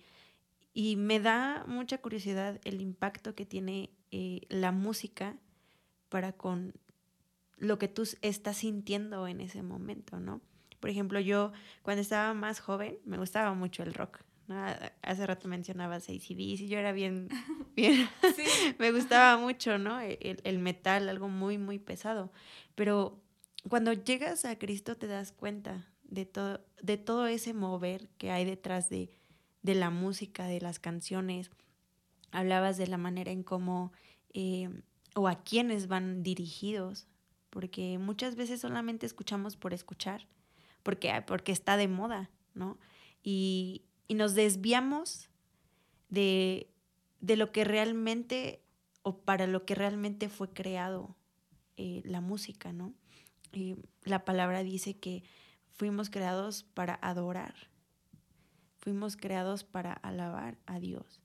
y 0.74 0.96
me 0.96 1.20
da 1.20 1.66
mucha 1.68 1.98
curiosidad 2.00 2.60
el 2.64 2.82
impacto 2.82 3.36
que 3.36 3.46
tiene 3.46 3.90
eh, 4.12 4.42
la 4.50 4.72
música 4.72 5.38
para 6.10 6.34
con 6.34 6.74
lo 7.58 7.78
que 7.78 7.88
tú 7.88 8.04
estás 8.22 8.58
sintiendo 8.58 9.28
en 9.28 9.42
ese 9.42 9.62
momento, 9.62 10.20
¿no? 10.20 10.42
Por 10.80 10.90
ejemplo, 10.90 11.20
yo 11.20 11.52
cuando 11.84 12.02
estaba 12.02 12.34
más 12.34 12.60
joven 12.60 12.98
me 13.06 13.18
gustaba 13.18 13.54
mucho 13.54 13.84
el 13.84 13.94
rock. 13.94 14.24
Hace 15.02 15.26
rato 15.28 15.48
mencionabas 15.48 16.10
ACDC 16.10 16.32
y 16.32 16.68
yo 16.68 16.78
era 16.78 16.92
bien, 16.92 17.30
bien, 17.76 18.10
me 18.80 18.92
gustaba 18.92 19.38
mucho, 19.38 19.78
¿no? 19.78 20.02
El, 20.02 20.42
el, 20.44 20.60
metal, 20.60 21.08
algo 21.08 21.30
muy, 21.30 21.58
muy 21.58 21.80
pesado. 21.80 22.34
Pero 22.76 23.22
cuando 23.70 23.94
llegas 23.94 24.44
a 24.44 24.58
Cristo 24.58 24.98
te 24.98 25.08
das 25.08 25.32
cuenta 25.32 25.88
de 26.04 26.26
todo, 26.26 26.60
de 26.82 26.98
todo 26.98 27.28
ese 27.28 27.54
mover 27.54 28.10
que 28.18 28.32
hay 28.32 28.44
detrás 28.44 28.90
de, 28.90 29.12
de 29.62 29.76
la 29.76 29.90
música, 29.90 30.46
de 30.46 30.62
las 30.62 30.80
canciones, 30.80 31.52
hablabas 32.32 32.78
de 32.78 32.88
la 32.88 32.98
manera 32.98 33.32
en 33.32 33.44
cómo 33.44 33.92
eh, 34.34 34.70
o 35.16 35.28
a 35.28 35.44
quiénes 35.44 35.88
van 35.88 36.24
dirigidos, 36.24 37.08
porque 37.50 37.98
muchas 37.98 38.36
veces 38.36 38.62
solamente 38.62 39.06
escuchamos 39.06 39.58
por 39.58 39.74
escuchar, 39.74 40.28
porque, 40.84 41.24
porque 41.28 41.52
está 41.52 41.78
de 41.78 41.88
moda, 41.88 42.30
¿no? 42.54 42.78
Y, 43.24 43.84
nos 44.10 44.36
desviamos 44.36 45.30
de, 46.10 46.68
lo 47.22 47.54
que 47.54 47.64
realmente 47.64 48.62
o 49.04 49.20
para 49.20 49.48
lo 49.48 49.66
que 49.66 49.74
realmente 49.74 50.28
fue 50.28 50.50
creado 50.50 51.16
eh, 51.78 52.02
la 52.04 52.20
música, 52.20 52.74
¿no? 52.74 52.94
la 54.04 54.24
palabra 54.26 54.64
dice 54.64 54.98
que 54.98 55.24
fuimos 55.74 56.10
creados 56.10 56.64
para 56.74 57.00
adorar, 57.02 57.71
fuimos 58.82 59.16
creados 59.16 59.64
para 59.64 59.94
alabar 59.94 60.58
a 60.66 60.80
Dios. 60.80 61.22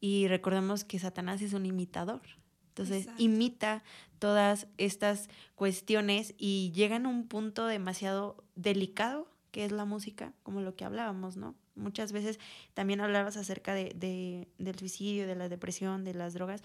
Y 0.00 0.28
recordemos 0.28 0.84
que 0.84 0.98
Satanás 0.98 1.40
es 1.42 1.52
un 1.52 1.66
imitador, 1.66 2.22
Entonces 2.68 3.08
imita 3.18 3.82
todas 4.18 4.66
estas 4.78 5.28
cuestiones 5.54 6.34
y 6.38 6.72
llegan 6.74 7.06
a 7.06 7.08
un 7.08 7.26
punto 7.26 7.66
demasiado 7.66 8.44
delicado 8.54 9.28
que 9.50 9.64
es 9.64 9.72
la 9.72 9.84
música, 9.84 10.32
como 10.42 10.60
lo 10.60 10.76
que 10.76 10.84
hablábamos, 10.84 11.36
¿no? 11.36 11.54
Muchas 11.74 12.12
veces 12.12 12.38
también 12.74 13.00
hablabas 13.00 13.36
acerca 13.36 13.74
de, 13.74 14.46
del 14.58 14.78
suicidio, 14.78 15.26
de 15.26 15.34
la 15.34 15.48
depresión, 15.48 16.04
de 16.04 16.14
las 16.14 16.34
drogas, 16.34 16.62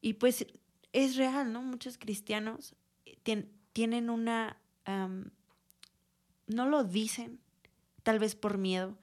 y 0.00 0.14
pues 0.14 0.46
es 0.92 1.16
real, 1.16 1.52
¿no? 1.52 1.62
Muchos 1.62 1.98
cristianos 1.98 2.74
tienen 3.72 4.10
una... 4.10 4.56
no 6.46 6.66
lo 6.68 6.84
dicen, 6.84 7.38
tal 8.02 8.18
vez 8.18 8.34
por 8.34 8.58
miedo, 8.58 8.96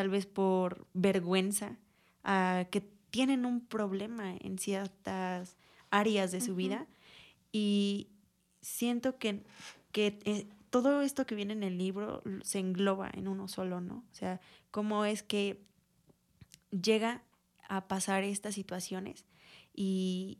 tal 0.00 0.08
vez 0.08 0.24
por 0.24 0.86
vergüenza, 0.94 1.76
que 2.70 2.90
tienen 3.10 3.44
un 3.44 3.60
problema 3.60 4.34
en 4.34 4.58
ciertas 4.58 5.58
áreas 5.90 6.32
de 6.32 6.40
su 6.40 6.56
vida. 6.56 6.86
Y 7.52 8.08
siento 8.62 9.18
que, 9.18 9.42
que 9.92 10.18
eh, 10.24 10.46
todo 10.70 11.02
esto 11.02 11.26
que 11.26 11.34
viene 11.34 11.52
en 11.52 11.64
el 11.64 11.76
libro 11.76 12.22
se 12.42 12.60
engloba 12.60 13.10
en 13.12 13.28
uno 13.28 13.46
solo, 13.46 13.82
¿no? 13.82 13.96
O 14.10 14.14
sea, 14.14 14.40
cómo 14.70 15.04
es 15.04 15.22
que 15.22 15.60
llega 16.70 17.22
a 17.68 17.86
pasar 17.86 18.24
estas 18.24 18.54
situaciones 18.54 19.26
y, 19.74 20.38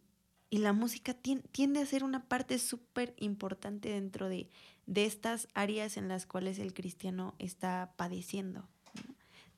la 0.50 0.73
música 0.73 1.12
tiende 1.14 1.81
a 1.81 1.87
ser 1.87 2.02
una 2.02 2.25
parte 2.25 2.59
súper 2.59 3.14
importante 3.19 3.90
dentro 3.90 4.31
de, 4.31 4.49
estas 4.93 5.47
áreas 5.55 5.99
en 5.99 6.09
las 6.09 6.26
cuales 6.26 6.59
el 6.59 6.73
cristiano 6.73 7.35
está 7.38 7.93
padeciendo, 7.97 8.67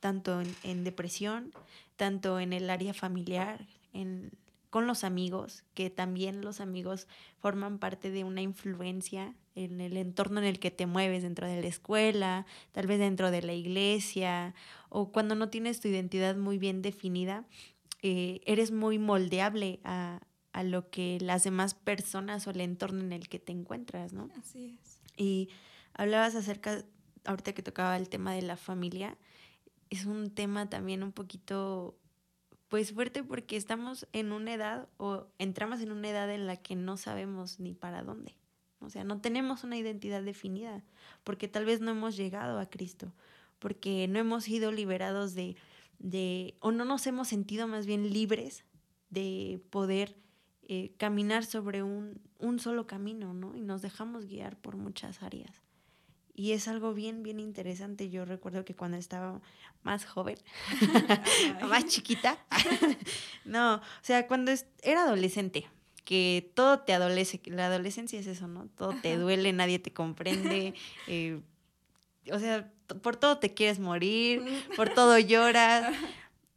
tanto 0.02 0.42
en, 0.64 0.82
depresión, 0.82 1.52
tanto 1.94 2.40
en 2.40 2.52
el 2.52 2.68
área 2.70 2.92
familiar, 2.92 3.68
en 3.92 4.32
con 4.68 4.86
los 4.86 5.04
amigos, 5.04 5.64
que 5.74 5.90
también 5.90 6.40
los 6.40 6.60
amigos 6.60 7.06
forman 7.38 7.78
parte 7.78 8.10
de 8.10 8.24
una 8.24 8.40
influencia 8.40 9.34
en 9.54 9.82
el 9.82 9.98
entorno 9.98 10.40
en 10.40 10.46
el 10.46 10.58
que 10.58 10.70
te 10.70 10.86
mueves 10.86 11.22
dentro 11.22 11.46
de 11.46 11.60
la 11.60 11.68
escuela, 11.68 12.46
tal 12.72 12.86
vez 12.86 12.98
dentro 12.98 13.30
de 13.30 13.42
la 13.42 13.52
iglesia, 13.52 14.54
o 14.88 15.12
cuando 15.12 15.34
no 15.34 15.50
tienes 15.50 15.80
tu 15.80 15.88
identidad 15.88 16.36
muy 16.36 16.56
bien 16.56 16.80
definida, 16.80 17.44
eh, 18.00 18.40
eres 18.46 18.72
muy 18.72 18.98
moldeable 18.98 19.78
a, 19.84 20.20
a, 20.54 20.62
lo 20.62 20.88
que 20.88 21.18
las 21.20 21.44
demás 21.44 21.74
personas 21.74 22.46
o 22.46 22.50
el 22.50 22.62
entorno 22.62 23.04
en 23.04 23.12
el 23.12 23.28
que 23.28 23.38
te 23.38 23.52
encuentras, 23.52 24.14
¿no? 24.14 24.30
Así 24.38 24.78
es. 24.82 25.00
Y 25.18 25.50
hablabas 25.92 26.34
acerca, 26.34 26.82
ahorita 27.26 27.52
que 27.52 27.62
tocaba 27.62 27.96
el 27.98 28.08
tema 28.08 28.32
de 28.32 28.42
la 28.42 28.56
familia, 28.56 29.18
es 29.92 30.06
un 30.06 30.30
tema 30.30 30.70
también 30.70 31.02
un 31.02 31.12
poquito 31.12 31.98
pues 32.68 32.94
fuerte 32.94 33.22
porque 33.22 33.58
estamos 33.58 34.08
en 34.14 34.32
una 34.32 34.54
edad 34.54 34.88
o 34.96 35.26
entramos 35.38 35.82
en 35.82 35.92
una 35.92 36.08
edad 36.08 36.30
en 36.30 36.46
la 36.46 36.56
que 36.56 36.76
no 36.76 36.96
sabemos 36.96 37.60
ni 37.60 37.74
para 37.74 38.02
dónde. 38.02 38.34
O 38.78 38.88
sea, 38.88 39.04
no 39.04 39.20
tenemos 39.20 39.64
una 39.64 39.76
identidad 39.76 40.22
definida 40.22 40.82
porque 41.24 41.46
tal 41.46 41.66
vez 41.66 41.82
no 41.82 41.90
hemos 41.90 42.16
llegado 42.16 42.58
a 42.58 42.70
Cristo, 42.70 43.12
porque 43.58 44.08
no 44.08 44.18
hemos 44.18 44.44
sido 44.44 44.72
liberados 44.72 45.34
de, 45.34 45.56
de 45.98 46.56
o 46.60 46.72
no 46.72 46.86
nos 46.86 47.06
hemos 47.06 47.28
sentido 47.28 47.68
más 47.68 47.84
bien 47.84 48.10
libres 48.10 48.64
de 49.10 49.60
poder 49.68 50.16
eh, 50.68 50.94
caminar 50.96 51.44
sobre 51.44 51.82
un, 51.82 52.18
un 52.38 52.58
solo 52.58 52.86
camino, 52.86 53.34
¿no? 53.34 53.54
Y 53.54 53.60
nos 53.60 53.82
dejamos 53.82 54.24
guiar 54.24 54.56
por 54.56 54.76
muchas 54.76 55.22
áreas. 55.22 55.61
Y 56.34 56.52
es 56.52 56.66
algo 56.66 56.94
bien, 56.94 57.22
bien 57.22 57.40
interesante. 57.40 58.08
Yo 58.08 58.24
recuerdo 58.24 58.64
que 58.64 58.74
cuando 58.74 58.96
estaba 58.96 59.40
más 59.82 60.04
joven, 60.04 60.36
más 61.68 61.86
chiquita, 61.86 62.38
no, 63.44 63.76
o 63.76 63.80
sea, 64.02 64.26
cuando 64.26 64.52
era 64.82 65.04
adolescente, 65.04 65.66
que 66.04 66.50
todo 66.54 66.80
te 66.80 66.92
adolece, 66.92 67.40
la 67.46 67.66
adolescencia 67.66 68.18
es 68.18 68.26
eso, 68.26 68.48
¿no? 68.48 68.66
Todo 68.76 68.94
te 69.02 69.16
duele, 69.16 69.52
nadie 69.52 69.78
te 69.78 69.92
comprende, 69.92 70.74
eh, 71.06 71.40
o 72.30 72.38
sea, 72.38 72.72
por 73.02 73.16
todo 73.16 73.38
te 73.38 73.54
quieres 73.54 73.78
morir, 73.78 74.42
por 74.76 74.90
todo 74.90 75.18
lloras, 75.18 75.94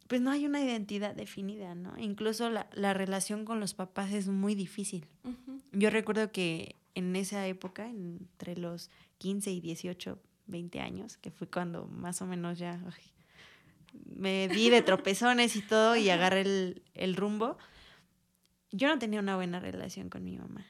pues 0.08 0.20
no 0.20 0.30
hay 0.30 0.46
una 0.46 0.60
identidad 0.60 1.14
definida, 1.14 1.74
¿no? 1.74 1.98
Incluso 1.98 2.50
la, 2.50 2.68
la 2.72 2.94
relación 2.94 3.44
con 3.44 3.60
los 3.60 3.74
papás 3.74 4.12
es 4.12 4.28
muy 4.28 4.54
difícil. 4.54 5.06
Yo 5.72 5.90
recuerdo 5.90 6.30
que 6.30 6.76
en 6.94 7.16
esa 7.16 7.46
época, 7.46 7.88
entre 7.88 8.56
los 8.56 8.90
15 9.18 9.50
y 9.50 9.60
18, 9.60 10.18
20 10.46 10.80
años, 10.80 11.16
que 11.16 11.30
fue 11.30 11.48
cuando 11.48 11.86
más 11.86 12.22
o 12.22 12.26
menos 12.26 12.58
ya 12.58 12.80
me 14.04 14.48
di 14.48 14.70
de 14.70 14.82
tropezones 14.82 15.56
y 15.56 15.62
todo 15.62 15.96
y 15.96 16.10
agarré 16.10 16.82
el, 16.94 17.16
rumbo, 17.16 17.56
yo 18.70 18.88
no 18.88 18.98
tenía 18.98 19.20
una 19.20 19.36
buena 19.36 19.60
relación 19.60 20.08
con 20.08 20.24
mi 20.24 20.36
mamá. 20.36 20.66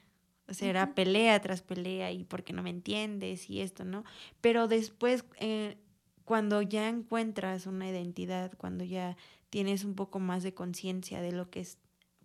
O 0.47 0.53
sea, 0.53 0.69
era 0.69 0.95
pelea 0.95 1.41
tras 1.41 1.61
pelea 1.61 2.11
y 2.11 2.23
porque 2.23 2.53
no 2.53 2.63
me 2.63 2.69
entiendes 2.69 3.49
y 3.49 3.59
esto, 3.59 3.83
¿no? 3.83 4.05
Pero 4.39 4.69
después, 4.69 5.25
eh, 5.39 5.77
cuando 6.23 6.61
ya 6.61 6.87
encuentras 6.87 7.67
una 7.67 7.89
identidad, 7.89 8.53
cuando 8.57 8.85
ya 8.85 9.17
tienes 9.49 9.83
un 9.83 9.95
poco 9.95 10.19
más 10.19 10.43
de 10.43 10.53
conciencia 10.53 11.21
de 11.21 11.33
lo 11.33 11.49
que 11.49 11.61
es, 11.61 11.79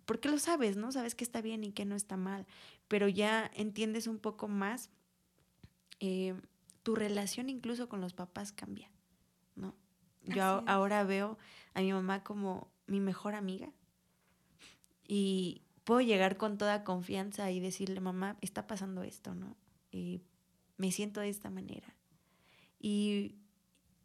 porque 0.05 0.29
lo 0.29 0.39
sabes, 0.39 0.77
¿no? 0.77 0.91
Sabes 0.91 1.15
que 1.15 1.23
está 1.23 1.41
bien 1.41 1.63
y 1.63 1.71
que 1.71 1.85
no 1.85 1.95
está 1.95 2.15
mal, 2.15 2.45
pero 2.87 3.09
ya 3.09 3.51
entiendes 3.55 4.07
un 4.07 4.19
poco 4.19 4.47
más 4.47 4.89
eh, 6.05 6.35
tu 6.83 6.95
relación 6.95 7.49
incluso 7.49 7.87
con 7.87 8.01
los 8.01 8.13
papás 8.13 8.51
cambia, 8.51 8.91
¿no? 9.55 9.73
Yo 10.25 10.43
ahora 10.67 11.05
veo 11.05 11.37
a 11.73 11.79
mi 11.79 11.93
mamá 11.93 12.25
como 12.25 12.69
mi 12.87 12.99
mejor 12.99 13.35
amiga 13.35 13.71
y 15.07 15.61
puedo 15.85 16.01
llegar 16.01 16.35
con 16.35 16.57
toda 16.57 16.83
confianza 16.83 17.49
y 17.51 17.61
decirle, 17.61 18.01
mamá, 18.01 18.37
está 18.41 18.67
pasando 18.67 19.03
esto, 19.03 19.33
¿no? 19.33 19.55
Y 19.91 20.19
me 20.75 20.91
siento 20.91 21.21
de 21.21 21.29
esta 21.29 21.49
manera. 21.49 21.95
Y, 22.81 23.37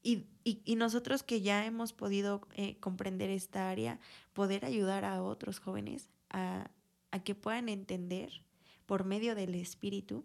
y, 0.05 0.77
nosotros 0.77 1.25
que 1.25 1.41
ya 1.41 1.67
hemos 1.67 1.93
podido 1.93 2.47
eh, 2.55 2.79
comprender 2.79 3.29
esta 3.31 3.71
área, 3.71 3.99
poder 4.35 4.65
ayudar 4.65 5.05
a 5.05 5.21
otros 5.21 5.59
jóvenes 5.59 6.11
a, 6.31 6.71
a 7.11 7.25
que 7.25 7.35
puedan 7.35 7.69
entender 7.69 8.45
por 8.87 9.05
medio 9.05 9.35
del 9.35 9.57
espíritu 9.57 10.25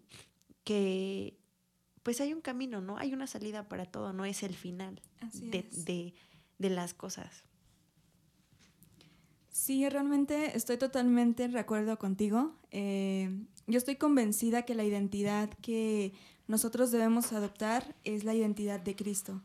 que 0.64 1.40
pues 2.04 2.20
hay 2.22 2.34
un 2.34 2.42
camino, 2.42 2.82
¿no? 2.82 2.98
Hay 2.98 3.14
una 3.14 3.28
salida 3.28 3.68
para 3.68 3.86
todo, 3.86 4.14
no 4.14 4.26
es 4.26 4.44
el 4.44 4.54
final 4.54 5.02
de, 5.34 6.14
las 6.60 6.94
cosas. 6.94 7.44
Sí, 9.50 9.88
realmente 9.88 10.56
estoy 10.58 10.78
totalmente 10.78 11.48
de 11.48 11.60
acuerdo 11.60 11.98
contigo. 11.98 12.56
Eh, 12.72 13.30
yo 13.68 13.78
estoy 13.78 13.96
convencida 13.96 14.64
que 14.64 14.76
la 14.76 14.84
identidad 14.84 15.50
que 15.62 16.14
nosotros 16.48 16.92
debemos 16.92 17.32
adoptar 17.32 17.96
es 18.04 18.24
la 18.24 18.34
identidad 18.34 18.82
de 18.82 18.96
Cristo. 18.96 19.42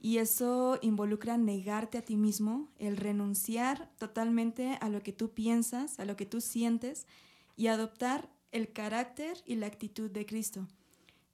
Y 0.00 0.18
eso 0.18 0.78
involucra 0.80 1.36
negarte 1.36 1.98
a 1.98 2.02
ti 2.02 2.16
mismo, 2.16 2.68
el 2.78 2.96
renunciar 2.96 3.90
totalmente 3.98 4.78
a 4.80 4.88
lo 4.88 5.02
que 5.02 5.12
tú 5.12 5.34
piensas, 5.34 5.98
a 5.98 6.04
lo 6.04 6.16
que 6.16 6.24
tú 6.24 6.40
sientes 6.40 7.06
y 7.56 7.66
adoptar 7.66 8.30
el 8.52 8.72
carácter 8.72 9.36
y 9.44 9.56
la 9.56 9.66
actitud 9.66 10.10
de 10.10 10.24
Cristo. 10.24 10.68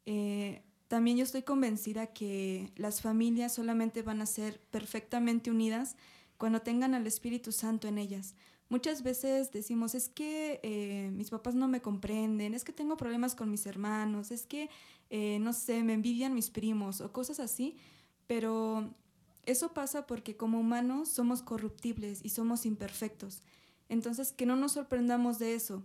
Eh, 0.07 0.63
también 0.89 1.17
yo 1.17 1.25
estoy 1.25 1.43
convencida 1.43 2.09
que 2.09 2.73
las 2.77 3.01
familias 3.01 3.55
solamente 3.55 4.03
van 4.03 4.21
a 4.21 4.27
ser 4.27 4.61
perfectamente 4.71 5.51
unidas 5.51 5.97
cuando 6.37 6.63
tengan 6.63 6.95
al 6.95 7.07
Espíritu 7.07 7.53
Santo 7.53 7.89
en 7.89 7.99
ellas. 7.99 8.35
Muchas 8.69 9.03
veces 9.03 9.53
decimos, 9.53 9.95
es 9.95 10.09
que 10.09 10.61
eh, 10.63 11.11
mis 11.13 11.31
papás 11.31 11.55
no 11.55 11.69
me 11.69 11.83
comprenden, 11.83 12.55
es 12.55 12.65
que 12.65 12.73
tengo 12.73 12.97
problemas 12.97 13.35
con 13.35 13.51
mis 13.51 13.67
hermanos, 13.67 14.31
es 14.31 14.47
que, 14.47 14.71
eh, 15.11 15.39
no 15.41 15.53
sé, 15.53 15.83
me 15.83 15.93
envidian 15.93 16.35
mis 16.35 16.51
primos 16.51 17.01
o 17.01 17.13
cosas 17.13 17.41
así, 17.41 17.77
pero 18.27 18.95
eso 19.45 19.75
pasa 19.75 20.07
porque 20.07 20.37
como 20.37 20.61
humanos 20.61 21.09
somos 21.09 21.43
corruptibles 21.43 22.21
y 22.25 22.31
somos 22.31 22.65
imperfectos. 22.67 23.43
Entonces, 23.89 24.33
que 24.33 24.47
no 24.47 24.57
nos 24.57 24.73
sorprendamos 24.73 25.39
de 25.39 25.55
eso. 25.55 25.83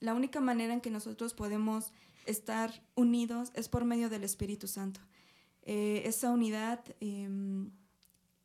La 0.00 0.14
única 0.14 0.40
manera 0.40 0.72
en 0.72 0.80
que 0.80 0.90
nosotros 0.90 1.34
podemos 1.34 1.92
estar 2.28 2.82
unidos 2.94 3.50
es 3.54 3.68
por 3.68 3.84
medio 3.84 4.08
del 4.08 4.24
Espíritu 4.24 4.68
Santo. 4.68 5.00
Eh, 5.62 6.02
esa 6.06 6.30
unidad 6.30 6.84
em, 7.00 7.70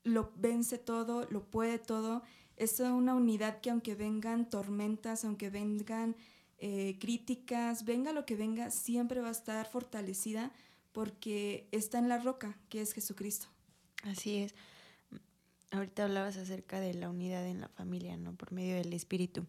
lo 0.03 0.31
vence 0.35 0.77
todo, 0.77 1.27
lo 1.29 1.45
puede 1.49 1.79
todo. 1.79 2.23
Es 2.57 2.79
una 2.79 3.15
unidad 3.15 3.61
que 3.61 3.69
aunque 3.69 3.95
vengan 3.95 4.49
tormentas, 4.49 5.25
aunque 5.25 5.49
vengan 5.49 6.15
eh, 6.57 6.97
críticas, 6.99 7.85
venga 7.85 8.13
lo 8.13 8.25
que 8.25 8.35
venga, 8.35 8.71
siempre 8.71 9.21
va 9.21 9.29
a 9.29 9.31
estar 9.31 9.65
fortalecida 9.69 10.51
porque 10.91 11.67
está 11.71 11.97
en 11.97 12.09
la 12.09 12.19
roca, 12.19 12.57
que 12.69 12.81
es 12.81 12.93
Jesucristo. 12.93 13.47
Así 14.03 14.37
es. 14.37 14.53
Ahorita 15.71 16.03
hablabas 16.03 16.37
acerca 16.37 16.79
de 16.79 16.93
la 16.93 17.09
unidad 17.09 17.47
en 17.47 17.61
la 17.61 17.67
familia, 17.67 18.15
¿no? 18.17 18.35
Por 18.35 18.51
medio 18.51 18.75
del 18.75 18.93
espíritu. 18.93 19.45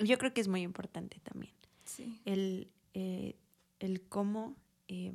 Yo 0.00 0.18
creo 0.18 0.34
que 0.34 0.40
es 0.40 0.48
muy 0.48 0.62
importante 0.62 1.20
también. 1.20 1.54
Sí. 1.84 2.20
El, 2.24 2.68
eh, 2.94 3.36
el 3.80 4.02
cómo 4.02 4.56
eh, 4.88 5.12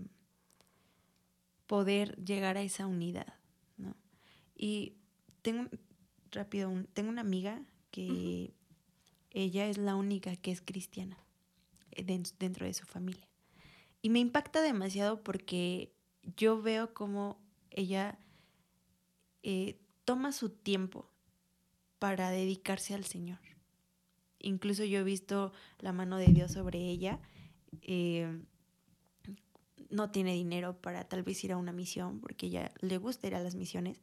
poder 1.67 2.15
llegar 2.24 2.57
a 2.57 2.62
esa 2.62 2.88
unidad, 2.88 3.33
¿no? 3.77 3.95
Y 4.55 4.93
tengo, 5.41 5.69
rápido, 6.31 6.71
tengo 6.93 7.09
una 7.09 7.21
amiga 7.21 7.62
que 7.91 8.53
ella 9.31 9.67
es 9.67 9.77
la 9.77 9.95
única 9.95 10.36
que 10.36 10.51
es 10.51 10.62
cristiana 10.62 11.17
eh, 11.91 12.03
dentro 12.03 12.65
de 12.65 12.74
su 12.74 12.86
familia. 12.86 13.27
Y 14.01 14.09
me 14.09 14.19
impacta 14.19 14.62
demasiado 14.62 15.24
porque 15.24 15.93
yo 16.38 16.62
veo 16.62 16.93
como 16.93 17.39
ella 17.69 18.19
eh, 19.43 19.79
toma 20.05 20.31
su 20.31 20.50
tiempo 20.50 21.09
para 22.00 22.29
dedicarse 22.29 22.93
al 22.93 23.05
Señor. 23.05 23.39
Incluso 24.39 24.83
yo 24.86 25.00
he 25.00 25.03
visto 25.03 25.51
la 25.79 25.91
mano 25.91 26.17
de 26.17 26.27
Dios 26.27 26.53
sobre 26.53 26.79
ella. 26.79 27.19
Eh, 27.82 28.42
no 29.90 30.12
tiene 30.12 30.34
dinero 30.34 30.80
para 30.80 31.08
tal 31.08 31.24
vez 31.24 31.44
ir 31.44 31.52
a 31.52 31.58
una 31.58 31.72
misión, 31.72 32.20
porque 32.20 32.48
ella 32.48 32.72
le 32.82 32.98
gusta 32.98 33.28
ir 33.28 33.36
a 33.36 33.42
las 33.42 33.56
misiones, 33.56 34.00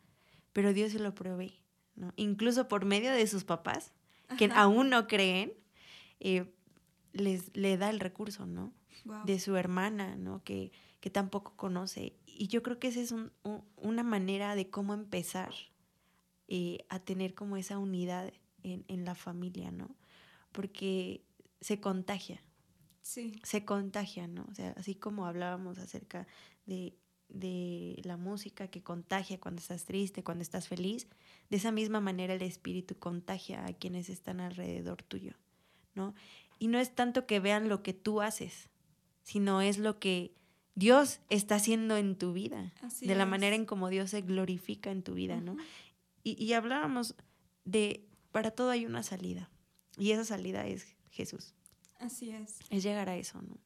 pero 0.52 0.72
Dios 0.72 0.92
se 0.92 0.98
lo 0.98 1.14
provee. 1.14 1.60
¿no? 1.94 2.12
Incluso 2.16 2.68
por 2.68 2.84
medio 2.84 3.12
de 3.12 3.26
sus 3.26 3.44
papás, 3.44 3.92
que 4.38 4.50
aún 4.54 4.90
no 4.90 5.06
creen, 5.06 5.52
eh, 6.20 6.52
les, 7.12 7.56
le 7.56 7.76
da 7.76 7.90
el 7.90 8.00
recurso, 8.00 8.46
¿no? 8.46 8.72
De 9.24 9.38
su 9.38 9.56
hermana, 9.56 10.16
¿no? 10.16 10.42
Que, 10.42 10.72
que, 11.00 11.10
tampoco 11.10 11.54
conoce. 11.56 12.14
Y 12.26 12.48
yo 12.48 12.62
creo 12.62 12.78
que 12.78 12.88
esa 12.88 13.00
es 13.00 13.14
una 13.76 14.02
manera 14.02 14.56
de 14.56 14.68
cómo 14.68 14.94
empezar 14.94 15.52
eh, 16.48 16.84
a 16.88 16.98
tener 16.98 17.34
como 17.34 17.56
esa 17.56 17.78
unidad 17.78 18.32
en, 18.64 18.84
en, 18.88 19.04
la 19.04 19.14
familia, 19.14 19.70
¿no? 19.70 19.94
Porque 20.50 21.22
se 21.60 21.80
contagia. 21.80 22.42
Sí. 23.06 23.40
Se 23.44 23.64
contagia, 23.64 24.26
¿no? 24.26 24.46
O 24.50 24.54
sea, 24.54 24.74
así 24.76 24.96
como 24.96 25.26
hablábamos 25.26 25.78
acerca 25.78 26.26
de 26.66 26.96
de 27.28 28.00
la 28.04 28.16
música 28.16 28.68
que 28.68 28.82
contagia 28.82 29.40
cuando 29.40 29.60
estás 29.60 29.84
triste, 29.84 30.22
cuando 30.22 30.42
estás 30.42 30.68
feliz, 30.68 31.08
de 31.50 31.56
esa 31.56 31.72
misma 31.72 32.00
manera 32.00 32.34
el 32.34 32.42
espíritu 32.42 32.96
contagia 32.98 33.64
a 33.66 33.72
quienes 33.72 34.08
están 34.08 34.40
alrededor 34.40 35.02
tuyo, 35.02 35.34
¿no? 35.94 36.14
Y 36.58 36.68
no 36.68 36.78
es 36.78 36.94
tanto 36.94 37.26
que 37.26 37.40
vean 37.40 37.68
lo 37.68 37.82
que 37.82 37.92
tú 37.92 38.20
haces, 38.20 38.70
sino 39.22 39.60
es 39.60 39.78
lo 39.78 39.98
que 39.98 40.32
Dios 40.74 41.20
está 41.30 41.56
haciendo 41.56 41.96
en 41.96 42.16
tu 42.16 42.32
vida, 42.32 42.72
de 43.00 43.14
la 43.14 43.26
manera 43.26 43.56
en 43.56 43.66
como 43.66 43.88
Dios 43.88 44.10
se 44.10 44.22
glorifica 44.22 44.90
en 44.90 45.02
tu 45.02 45.14
vida, 45.14 45.40
¿no? 45.40 45.56
Y, 46.22 46.42
y 46.42 46.52
hablábamos 46.52 47.14
de, 47.64 48.06
para 48.30 48.50
todo 48.50 48.70
hay 48.70 48.86
una 48.86 49.02
salida, 49.02 49.50
y 49.98 50.12
esa 50.12 50.24
salida 50.24 50.66
es 50.66 50.94
Jesús. 51.10 51.55
Así 51.98 52.30
es. 52.30 52.58
Es 52.70 52.82
llegar 52.82 53.08
a 53.08 53.16
eso, 53.16 53.40
¿no? 53.42 53.56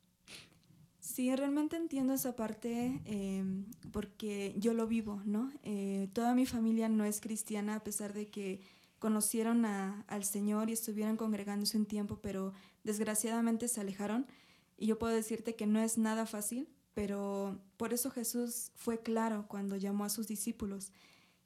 Sí, 0.98 1.34
realmente 1.34 1.76
entiendo 1.76 2.12
esa 2.12 2.36
parte 2.36 3.00
em, 3.04 3.64
porque 3.90 4.54
yo 4.58 4.74
lo 4.74 4.86
vivo, 4.86 5.20
¿no? 5.24 5.50
Eh, 5.62 6.08
toda 6.12 6.34
mi 6.34 6.46
familia 6.46 6.88
no 6.88 7.04
es 7.04 7.20
cristiana 7.20 7.76
a 7.76 7.84
pesar 7.84 8.12
de 8.12 8.28
que 8.28 8.60
conocieron 8.98 9.64
al 9.64 10.24
Señor 10.24 10.68
y 10.68 10.74
estuvieron 10.74 11.16
congregándose 11.16 11.78
un 11.78 11.86
tiempo, 11.86 12.20
pero 12.22 12.52
desgraciadamente 12.84 13.66
se 13.66 13.80
alejaron. 13.80 14.26
Y 14.76 14.86
yo 14.86 14.98
puedo 14.98 15.14
decirte 15.14 15.56
que 15.56 15.66
no 15.66 15.80
es 15.80 15.98
nada 15.98 16.26
fácil, 16.26 16.68
pero 16.94 17.58
por 17.76 17.92
eso 17.94 18.10
Jesús 18.10 18.72
fue 18.76 19.00
claro 19.00 19.46
cuando 19.48 19.76
llamó 19.76 20.04
a 20.04 20.10
sus 20.10 20.28
discípulos 20.28 20.92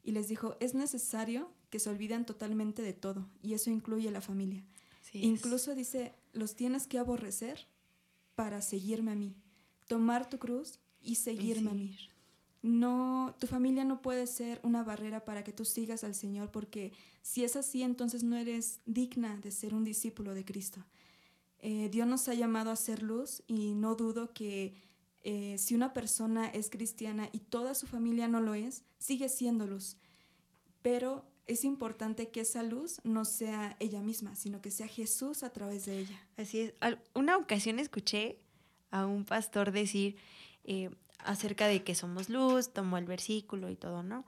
y 0.03 0.13
les 0.13 0.29
dijo, 0.29 0.57
es 0.61 0.75
necesario 0.75 1.51
que 1.71 1.79
se 1.79 1.91
olviden 1.91 2.27
totalmente 2.27 2.83
de 2.83 2.93
todo, 2.93 3.29
y 3.43 3.55
eso 3.55 3.71
incluye 3.71 4.11
la 4.11 4.21
familia. 4.21 4.65
Incluso 5.15 5.75
dice, 5.75 6.13
los 6.33 6.57
tienes 6.57 6.87
que 6.87 6.99
aborrecer 6.99 7.67
para 8.35 8.63
seguirme 8.63 9.13
a 9.13 9.15
mí 9.15 9.37
tomar 9.87 10.29
tu 10.29 10.39
cruz 10.39 10.79
y 11.01 11.17
seguirme 11.17 11.71
a 11.71 11.75
mí. 11.75 11.97
No, 12.63 13.35
tu 13.39 13.47
familia 13.47 13.85
no 13.85 14.01
puede 14.01 14.27
ser 14.27 14.59
una 14.63 14.83
barrera 14.83 15.25
para 15.25 15.45
que 15.45 15.53
tú 15.53 15.65
sigas 15.67 16.03
al 16.03 16.15
Señor, 16.15 16.51
porque 16.51 16.93
si 17.21 17.45
es 17.45 17.57
así, 17.57 17.83
entonces 17.83 18.23
no 18.23 18.37
eres 18.37 18.81
digna 18.87 19.37
de 19.37 19.51
ser 19.51 19.75
un 19.75 19.85
discípulo 19.85 20.33
de 20.33 20.45
Cristo. 20.45 20.83
Eh, 21.59 21.89
Dios 21.91 22.07
nos 22.07 22.27
ha 22.29 22.35
llamado 22.35 22.71
a 22.71 22.77
ser 22.77 23.03
luz 23.03 23.43
y 23.47 23.75
no 23.75 23.95
dudo 23.97 24.33
que 24.33 24.75
eh, 25.23 25.57
si 25.59 25.75
una 25.75 25.93
persona 25.93 26.47
es 26.49 26.71
cristiana 26.71 27.29
y 27.33 27.41
toda 27.41 27.75
su 27.75 27.87
familia 27.87 28.29
no 28.29 28.41
lo 28.41 28.55
es, 28.55 28.83
sigue 28.99 29.29
siendo 29.29 29.67
luz. 29.67 29.97
Pero 30.81 31.25
es 31.47 31.65
importante 31.65 32.31
que 32.31 32.41
esa 32.41 32.63
luz 32.63 33.01
no 33.05 33.25
sea 33.25 33.77
ella 33.81 34.01
misma, 34.01 34.35
sino 34.35 34.61
que 34.61 34.71
sea 34.71 34.89
Jesús 34.89 35.43
a 35.43 35.51
través 35.51 35.87
de 35.87 35.99
ella. 36.01 36.27
Así 36.37 36.61
es. 36.61 36.75
Una 37.15 37.37
ocasión 37.37 37.79
escuché 37.79 38.39
a 38.91 39.07
un 39.07 39.25
pastor 39.25 39.73
decir 39.73 40.17
eh, 40.65 40.91
acerca 41.19 41.67
de 41.67 41.83
que 41.83 41.95
somos 41.95 42.29
luz, 42.29 42.73
tomó 42.73 42.99
el 42.99 43.07
versículo 43.07 43.71
y 43.71 43.77
todo, 43.77 44.03
¿no? 44.03 44.25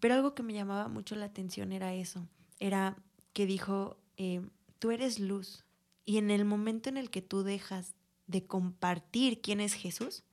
Pero 0.00 0.14
algo 0.14 0.34
que 0.34 0.42
me 0.42 0.52
llamaba 0.52 0.88
mucho 0.88 1.14
la 1.14 1.26
atención 1.26 1.72
era 1.72 1.94
eso, 1.94 2.26
era 2.58 2.96
que 3.32 3.46
dijo, 3.46 3.96
eh, 4.16 4.42
tú 4.78 4.90
eres 4.90 5.20
luz 5.20 5.64
y 6.04 6.18
en 6.18 6.30
el 6.30 6.44
momento 6.44 6.88
en 6.88 6.96
el 6.96 7.10
que 7.10 7.22
tú 7.22 7.44
dejas 7.44 7.94
de 8.26 8.44
compartir 8.44 9.40
quién 9.40 9.60
es 9.60 9.74
Jesús, 9.74 10.24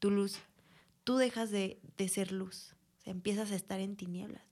tu 0.00 0.10
luz, 0.10 0.38
tú 1.04 1.16
dejas 1.16 1.50
de, 1.50 1.80
ser 2.08 2.32
luz, 2.32 2.74
o 2.98 3.02
sea, 3.02 3.12
empiezas 3.12 3.52
a 3.52 3.54
estar 3.54 3.80
en 3.80 3.96
tinieblas, 3.96 4.42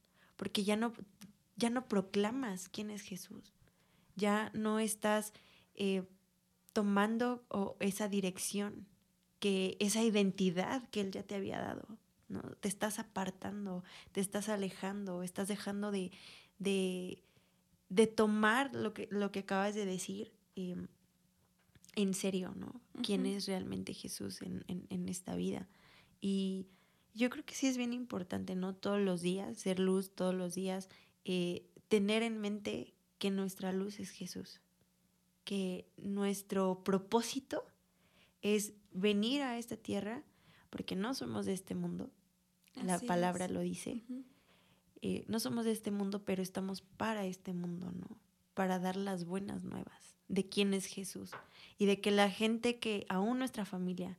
porque 0.43 0.65
ya 0.65 0.75
no, 0.75 0.93
ya 1.55 1.71
no 1.71 1.87
proclamas 1.87 2.69
quién 2.69 2.91
es 2.91 3.03
Jesús, 3.03 3.55
ya 4.17 4.51
no 4.55 4.81
estás... 4.81 5.33
Eh, 5.75 6.03
tomando 6.73 7.45
esa 7.81 8.09
dirección, 8.09 8.87
que 9.39 9.77
esa 9.81 10.03
identidad 10.03 10.89
que 10.91 11.01
Él 11.01 11.11
ya 11.11 11.23
te 11.23 11.35
había 11.35 11.61
dado. 11.61 11.99
¿no? 12.29 12.41
Te 12.61 12.69
estás 12.69 12.99
apartando, 12.99 13.85
te 14.13 14.21
estás 14.21 14.49
alejando, 14.49 15.23
estás 15.23 15.49
dejando 15.49 15.91
de, 15.91 16.13
de, 16.59 18.07
tomar 18.07 18.75
lo 18.75 18.95
que, 18.95 19.09
lo 19.11 19.31
que 19.33 19.41
acabas 19.41 19.75
de 19.75 19.85
decir 19.85 20.33
em, 20.57 20.89
en 21.95 22.15
serio, 22.15 22.55
¿no? 22.57 22.81
¿Quién 23.03 23.27
es 23.27 23.47
realmente 23.47 23.93
Jesús 23.93 24.41
en, 24.41 24.65
en, 24.67 25.09
esta 25.11 25.35
vida? 25.35 25.69
Y 26.23 26.69
yo 27.14 27.31
creo 27.31 27.44
que 27.44 27.55
sí 27.55 27.66
es 27.66 27.77
bien 27.77 27.92
importante, 27.92 28.55
¿no? 28.57 28.75
Todos 28.75 29.01
los 29.01 29.20
días, 29.20 29.59
ser 29.59 29.79
luz 29.79 30.14
todos 30.14 30.35
los 30.35 30.55
días, 30.55 30.88
eh, 31.25 31.66
tener 31.88 32.22
en 32.22 32.40
mente 32.40 32.94
que 33.18 33.31
nuestra 33.31 33.72
luz 33.72 34.01
es 34.01 34.11
Jesús 34.11 34.61
que 35.44 35.88
nuestro 35.96 36.83
propósito 36.85 37.64
es 38.40 38.75
venir 38.92 39.42
a 39.42 39.59
esta 39.59 39.77
tierra, 39.77 40.22
porque 40.70 40.96
no 40.96 41.14
somos 41.14 41.46
de 41.46 41.53
este 41.53 41.75
mundo, 41.75 42.11
la 42.75 42.98
palabra 42.98 43.48
lo 43.48 43.61
dice, 43.61 44.03
eh, 45.03 45.25
no 45.29 45.40
somos 45.40 45.64
de 45.64 45.72
este 45.72 45.90
mundo, 45.90 46.25
pero 46.25 46.42
estamos 46.42 46.81
para 46.81 47.27
este 47.27 47.53
mundo, 47.53 47.92
¿no? 47.92 48.18
Para 48.55 48.79
dar 48.79 48.96
las 48.96 49.25
buenas 49.25 49.64
nuevas 49.64 50.16
de 50.29 50.48
quién 50.48 50.72
es 50.72 50.87
Jesús 50.87 51.31
y 51.79 51.87
de 51.87 52.01
que 52.01 52.11
la 52.11 52.31
gente 52.31 52.79
que 52.79 53.05
aún 53.09 53.38
nuestra 53.38 53.64
familia 53.64 54.18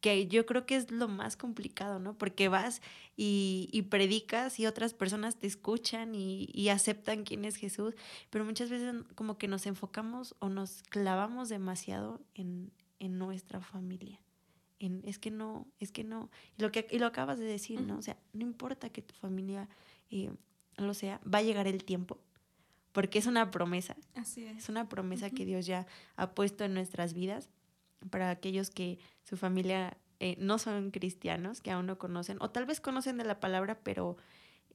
que 0.00 0.26
yo 0.26 0.46
creo 0.46 0.66
que 0.66 0.76
es 0.76 0.90
lo 0.90 1.08
más 1.08 1.36
complicado, 1.36 1.98
¿no? 1.98 2.16
Porque 2.16 2.48
vas 2.48 2.80
y, 3.16 3.86
predicas 3.90 4.58
y 4.58 4.66
otras 4.66 4.94
personas 4.94 5.36
te 5.36 5.46
escuchan 5.46 6.14
y, 6.14 6.68
aceptan 6.70 7.24
quién 7.24 7.44
es 7.44 7.56
Jesús, 7.56 7.94
pero 8.30 8.44
muchas 8.44 8.70
veces 8.70 8.94
como 9.14 9.36
que 9.36 9.48
nos 9.48 9.66
enfocamos 9.66 10.34
o 10.38 10.48
nos 10.48 10.82
clavamos 10.84 11.48
demasiado 11.48 12.20
en, 12.34 12.72
nuestra 13.00 13.60
familia. 13.60 14.20
En, 14.78 15.02
es 15.04 15.18
que 15.18 15.30
no, 15.30 15.66
es 15.78 15.92
que 15.92 16.04
no. 16.04 16.30
Y 16.56 16.62
lo, 16.62 16.72
que, 16.72 16.86
y 16.90 16.98
lo 16.98 17.06
acabas 17.06 17.38
de 17.38 17.44
decir, 17.44 17.80
¿no? 17.80 17.98
O 17.98 18.02
sea, 18.02 18.16
no 18.32 18.42
importa 18.42 18.88
que 18.90 19.02
tu 19.02 19.14
familia 19.14 19.68
eh, 20.10 20.32
lo 20.76 20.94
sea, 20.94 21.20
va 21.22 21.38
a 21.38 21.42
llegar 21.42 21.66
el 21.66 21.84
tiempo, 21.84 22.18
porque 22.92 23.18
es 23.18 23.26
una 23.26 23.50
promesa. 23.50 23.96
Así 24.14 24.44
es. 24.44 24.56
Es 24.56 24.68
una 24.68 24.88
promesa 24.88 25.30
que 25.30 25.44
Dios 25.44 25.66
ya 25.66 25.86
ha 26.16 26.30
puesto 26.34 26.64
en 26.64 26.74
nuestras 26.74 27.12
vidas 27.12 27.50
para 28.08 28.30
aquellos 28.30 28.70
que 28.70 28.98
su 29.24 29.36
familia 29.36 29.98
eh, 30.20 30.36
no 30.38 30.58
son 30.58 30.90
cristianos, 30.90 31.60
que 31.60 31.70
aún 31.70 31.86
no 31.86 31.98
conocen, 31.98 32.38
o 32.40 32.50
tal 32.50 32.66
vez 32.66 32.80
conocen 32.80 33.18
de 33.18 33.24
la 33.24 33.40
palabra, 33.40 33.80
pero 33.82 34.16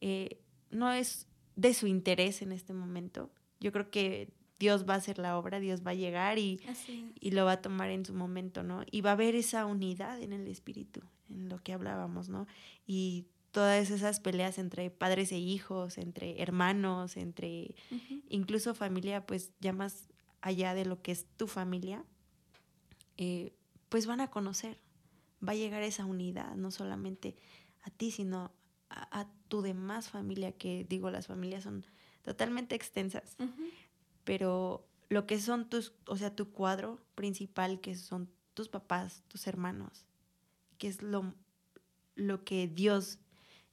eh, 0.01 0.39
no 0.71 0.91
es 0.91 1.27
de 1.55 1.73
su 1.73 1.87
interés 1.87 2.41
en 2.41 2.51
este 2.51 2.73
momento. 2.73 3.31
Yo 3.59 3.71
creo 3.71 3.89
que 3.89 4.33
Dios 4.59 4.85
va 4.87 4.93
a 4.95 4.97
hacer 4.97 5.19
la 5.19 5.37
obra, 5.37 5.59
Dios 5.59 5.85
va 5.85 5.91
a 5.91 5.95
llegar 5.95 6.39
y, 6.39 6.59
y 7.19 7.31
lo 7.31 7.45
va 7.45 7.53
a 7.53 7.61
tomar 7.61 7.89
en 7.89 8.05
su 8.05 8.13
momento, 8.13 8.63
¿no? 8.63 8.83
Y 8.89 9.01
va 9.01 9.11
a 9.11 9.13
haber 9.13 9.35
esa 9.35 9.65
unidad 9.65 10.21
en 10.21 10.33
el 10.33 10.47
espíritu, 10.47 11.01
en 11.29 11.49
lo 11.49 11.61
que 11.61 11.73
hablábamos, 11.73 12.29
¿no? 12.29 12.47
Y 12.85 13.25
todas 13.51 13.89
esas 13.89 14.19
peleas 14.19 14.57
entre 14.57 14.89
padres 14.89 15.31
e 15.31 15.37
hijos, 15.37 15.97
entre 15.97 16.41
hermanos, 16.41 17.17
entre 17.17 17.75
incluso 18.29 18.73
familia, 18.73 19.25
pues 19.25 19.51
ya 19.59 19.73
más 19.73 20.09
allá 20.41 20.73
de 20.73 20.85
lo 20.85 21.01
que 21.01 21.11
es 21.11 21.25
tu 21.37 21.47
familia, 21.47 22.03
eh, 23.17 23.55
pues 23.89 24.05
van 24.05 24.21
a 24.21 24.29
conocer, 24.29 24.79
va 25.47 25.53
a 25.53 25.55
llegar 25.55 25.83
esa 25.83 26.05
unidad, 26.05 26.55
no 26.55 26.71
solamente 26.71 27.35
a 27.83 27.89
ti, 27.89 28.11
sino 28.11 28.51
a, 28.89 29.27
tu 29.47 29.61
demás 29.61 30.09
familia, 30.09 30.53
que 30.53 30.85
digo, 30.89 31.11
las 31.11 31.27
familias 31.27 31.63
son 31.63 31.85
totalmente 32.23 32.75
extensas, 32.75 33.35
pero 34.23 34.87
lo 35.09 35.27
que 35.27 35.39
son 35.39 35.69
tus, 35.69 35.93
o 36.07 36.17
sea, 36.17 36.35
tu 36.35 36.51
cuadro 36.51 36.99
principal, 37.13 37.79
que 37.79 37.95
son 37.95 38.29
tus 38.53 38.69
papás, 38.69 39.23
tus 39.27 39.45
hermanos, 39.47 40.05
que 40.77 40.87
es 40.87 41.01
lo, 41.01 41.35
lo 42.15 42.43
que 42.43 42.67
Dios 42.67 43.19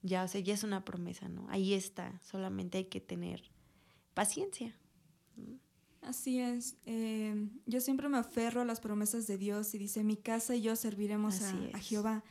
ya, 0.02 0.24
o 0.24 0.28
sea, 0.28 0.40
ya 0.40 0.54
es 0.54 0.64
una 0.64 0.84
promesa, 0.84 1.28
¿no? 1.28 1.46
Ahí 1.48 1.74
está, 1.74 2.20
solamente 2.22 2.78
hay 2.78 2.86
que 2.86 3.00
tener 3.00 3.50
paciencia. 4.14 4.76
Así 6.02 6.40
es. 6.40 6.76
Eh, 6.84 7.48
yo 7.66 7.80
siempre 7.80 8.08
me 8.08 8.18
aferro 8.18 8.60
a 8.60 8.64
las 8.64 8.80
promesas 8.80 9.26
de 9.26 9.38
Dios 9.38 9.74
y 9.74 9.78
dice, 9.78 10.04
mi 10.04 10.16
casa 10.16 10.54
y 10.54 10.62
yo 10.62 10.76
serviremos 10.76 11.42
a, 11.42 11.50
a, 11.74 11.78
Jehová. 11.78 12.24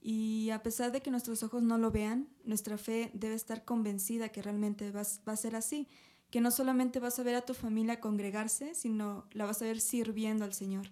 Y 0.00 0.50
a 0.50 0.62
pesar 0.62 0.92
de 0.92 1.00
que 1.00 1.10
nuestros 1.10 1.42
ojos 1.42 1.62
no 1.62 1.78
lo 1.78 1.90
vean, 1.90 2.28
nuestra 2.44 2.76
fe 2.76 3.10
debe 3.14 3.34
estar 3.34 3.64
convencida 3.64 4.28
que 4.28 4.42
realmente 4.42 4.90
va, 4.90 5.02
va 5.26 5.32
a 5.32 5.36
ser 5.36 5.56
así. 5.56 5.88
Que 6.30 6.40
no 6.40 6.50
solamente 6.50 7.00
vas 7.00 7.18
a 7.18 7.22
ver 7.22 7.34
a 7.34 7.46
tu 7.46 7.54
familia 7.54 8.00
congregarse, 8.00 8.74
sino 8.74 9.26
la 9.32 9.46
vas 9.46 9.62
a 9.62 9.64
ver 9.64 9.80
sirviendo 9.80 10.44
al 10.44 10.52
Señor. 10.52 10.90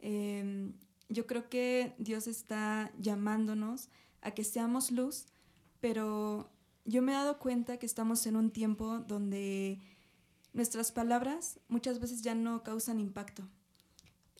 Eh, 0.00 0.70
yo 1.08 1.26
creo 1.26 1.48
que 1.48 1.94
Dios 1.98 2.26
está 2.26 2.92
llamándonos 2.98 3.88
a 4.20 4.32
que 4.32 4.44
seamos 4.44 4.90
luz, 4.90 5.26
pero 5.80 6.50
yo 6.84 7.02
me 7.02 7.12
he 7.12 7.14
dado 7.14 7.38
cuenta 7.38 7.78
que 7.78 7.86
estamos 7.86 8.26
en 8.26 8.36
un 8.36 8.50
tiempo 8.50 8.98
donde 9.00 9.80
nuestras 10.54 10.92
palabras 10.92 11.60
muchas 11.68 12.00
veces 12.00 12.22
ya 12.22 12.34
no 12.34 12.62
causan 12.62 13.00
impacto. 13.00 13.46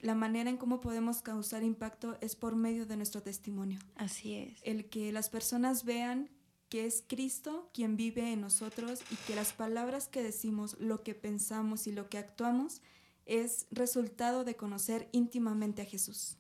La 0.01 0.15
manera 0.15 0.49
en 0.49 0.57
cómo 0.57 0.81
podemos 0.81 1.23
causar 1.23 1.63
impacto 1.63 2.17
es 2.21 2.37
por 2.37 2.57
medio 2.57 2.87
de 2.87 2.97
nuestro 2.97 3.23
testimonio. 3.23 3.81
Así 3.97 4.35
es. 4.35 4.59
El 4.63 4.89
que 4.89 5.13
las 5.13 5.29
personas 5.29 5.85
vean 5.85 6.31
que 6.69 6.87
es 6.87 7.05
Cristo 7.07 7.71
quien 7.73 7.97
vive 7.97 8.33
en 8.33 8.41
nosotros 8.41 9.01
y 9.11 9.17
que 9.27 9.35
las 9.35 9.53
palabras 9.53 10.09
que 10.09 10.23
decimos, 10.23 10.77
lo 10.79 11.03
que 11.03 11.15
pensamos 11.15 11.87
y 11.87 11.93
lo 11.93 12.09
que 12.09 12.19
actuamos 12.19 12.81
es 13.27 13.67
resultado 13.71 14.45
de 14.45 14.57
conocer 14.57 15.09
íntimamente 15.13 15.83
a 15.83 15.85
Jesús. 15.85 16.37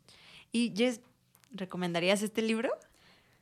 ¿Y 0.52 0.72
Jess, 0.76 1.00
recomendarías 1.50 2.22
este 2.22 2.42
libro? 2.42 2.70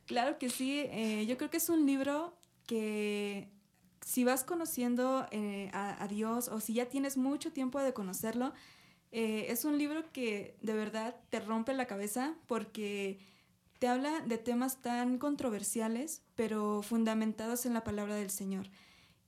Claro 0.05 0.37
que 0.37 0.49
sí. 0.49 0.79
Eh, 0.85 1.25
yo 1.27 1.37
creo 1.37 1.49
que 1.49 1.57
es 1.57 1.69
un 1.69 1.85
libro 1.85 2.37
que 2.65 3.49
si 4.05 4.23
vas 4.23 4.43
conociendo 4.43 5.27
eh, 5.31 5.69
a, 5.73 6.07
Dios 6.07 6.47
o 6.49 6.59
si 6.59 6.73
ya 6.73 6.87
tienes 6.87 7.17
mucho 7.17 7.51
tiempo 7.51 7.79
de 7.79 7.93
conocerlo, 7.93 8.53
eh, 9.11 9.47
es 9.49 9.65
un 9.65 9.77
libro 9.77 10.11
que 10.11 10.57
de 10.61 10.73
verdad 10.73 11.15
te 11.29 11.39
rompe 11.39 11.73
la 11.73 11.87
cabeza 11.87 12.35
porque 12.47 13.19
te 13.79 13.87
habla 13.87 14.21
de 14.21 14.37
temas 14.37 14.81
tan 14.81 15.17
controversiales, 15.17 16.21
pero 16.35 16.81
fundamentados 16.81 17.65
en 17.65 17.73
la 17.73 17.83
palabra 17.83 18.15
del 18.15 18.29
Señor. 18.29 18.69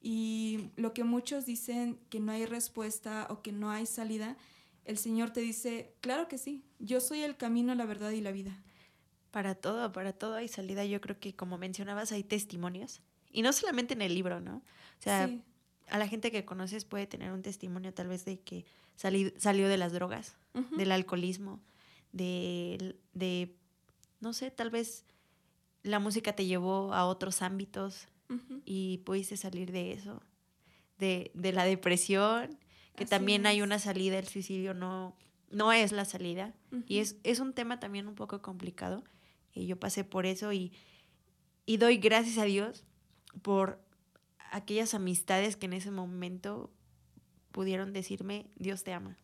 Y 0.01 0.69
lo 0.75 0.93
que 0.93 1.03
muchos 1.03 1.45
dicen 1.45 1.99
que 2.09 2.19
no 2.19 2.31
hay 2.31 2.45
respuesta 2.45 3.27
o 3.29 3.41
que 3.41 3.51
no 3.51 3.71
hay 3.71 3.85
salida, 3.85 4.37
el 4.83 4.97
Señor 4.97 5.31
te 5.31 5.41
dice, 5.41 5.95
claro 5.99 6.27
que 6.27 6.37
sí, 6.37 6.63
yo 6.79 7.01
soy 7.01 7.21
el 7.21 7.37
camino, 7.37 7.73
la 7.75 7.85
verdad 7.85 8.11
y 8.11 8.21
la 8.21 8.31
vida. 8.31 8.61
Para 9.31 9.55
todo, 9.55 9.91
para 9.91 10.13
todo 10.13 10.35
hay 10.35 10.47
salida. 10.47 10.85
Yo 10.85 11.01
creo 11.01 11.19
que 11.19 11.35
como 11.35 11.57
mencionabas 11.57 12.11
hay 12.11 12.23
testimonios. 12.23 13.01
Y 13.35 13.41
no 13.41 13.51
solamente 13.51 13.93
en 13.93 14.01
el 14.01 14.15
libro, 14.15 14.39
¿no? 14.39 14.55
O 14.57 15.03
sea, 15.03 15.29
a 15.89 15.97
la 15.97 16.07
gente 16.07 16.31
que 16.31 16.45
conoces 16.45 16.85
puede 16.85 17.05
tener 17.05 17.33
un 17.33 17.41
testimonio 17.41 17.93
tal 17.93 18.07
vez 18.07 18.23
de 18.23 18.39
que 18.39 18.65
salió 18.95 19.67
de 19.67 19.77
las 19.77 19.91
drogas, 19.91 20.37
del 20.77 20.93
alcoholismo, 20.93 21.59
de, 22.13 22.95
de, 23.11 23.53
no 24.21 24.31
sé, 24.31 24.51
tal 24.51 24.69
vez 24.69 25.03
la 25.83 25.99
música 25.99 26.33
te 26.33 26.45
llevó 26.45 26.93
a 26.93 27.05
otros 27.05 27.41
ámbitos, 27.41 28.07
y 28.63 28.99
pudiste 28.99 29.35
salir 29.35 29.73
de 29.73 29.91
eso, 29.91 30.21
de, 30.97 31.29
la 31.35 31.65
depresión, 31.65 32.57
que 32.95 33.05
también 33.05 33.45
hay 33.47 33.61
una 33.61 33.79
salida, 33.79 34.17
el 34.17 34.29
suicidio 34.29 34.73
no, 34.73 35.13
no 35.51 35.73
es 35.73 35.91
la 35.91 36.05
salida. 36.05 36.53
Y 36.87 36.99
es, 36.99 37.17
es 37.23 37.41
un 37.41 37.51
tema 37.51 37.81
también 37.81 38.07
un 38.07 38.15
poco 38.15 38.41
complicado. 38.41 39.03
Y 39.53 39.67
yo 39.67 39.77
pasé 39.77 40.05
por 40.05 40.25
eso 40.25 40.53
y, 40.53 40.71
y 41.65 41.75
doy 41.77 41.97
gracias 41.97 42.37
a 42.37 42.45
Dios 42.45 42.85
por 43.41 43.79
aquellas 44.51 44.93
amistades 44.93 45.55
que 45.55 45.65
en 45.65 45.73
ese 45.73 45.91
momento 45.91 46.71
pudieron 47.51 47.93
decirme, 47.93 48.47
Dios 48.55 48.83
te 48.83 48.93
ama. 48.93 49.17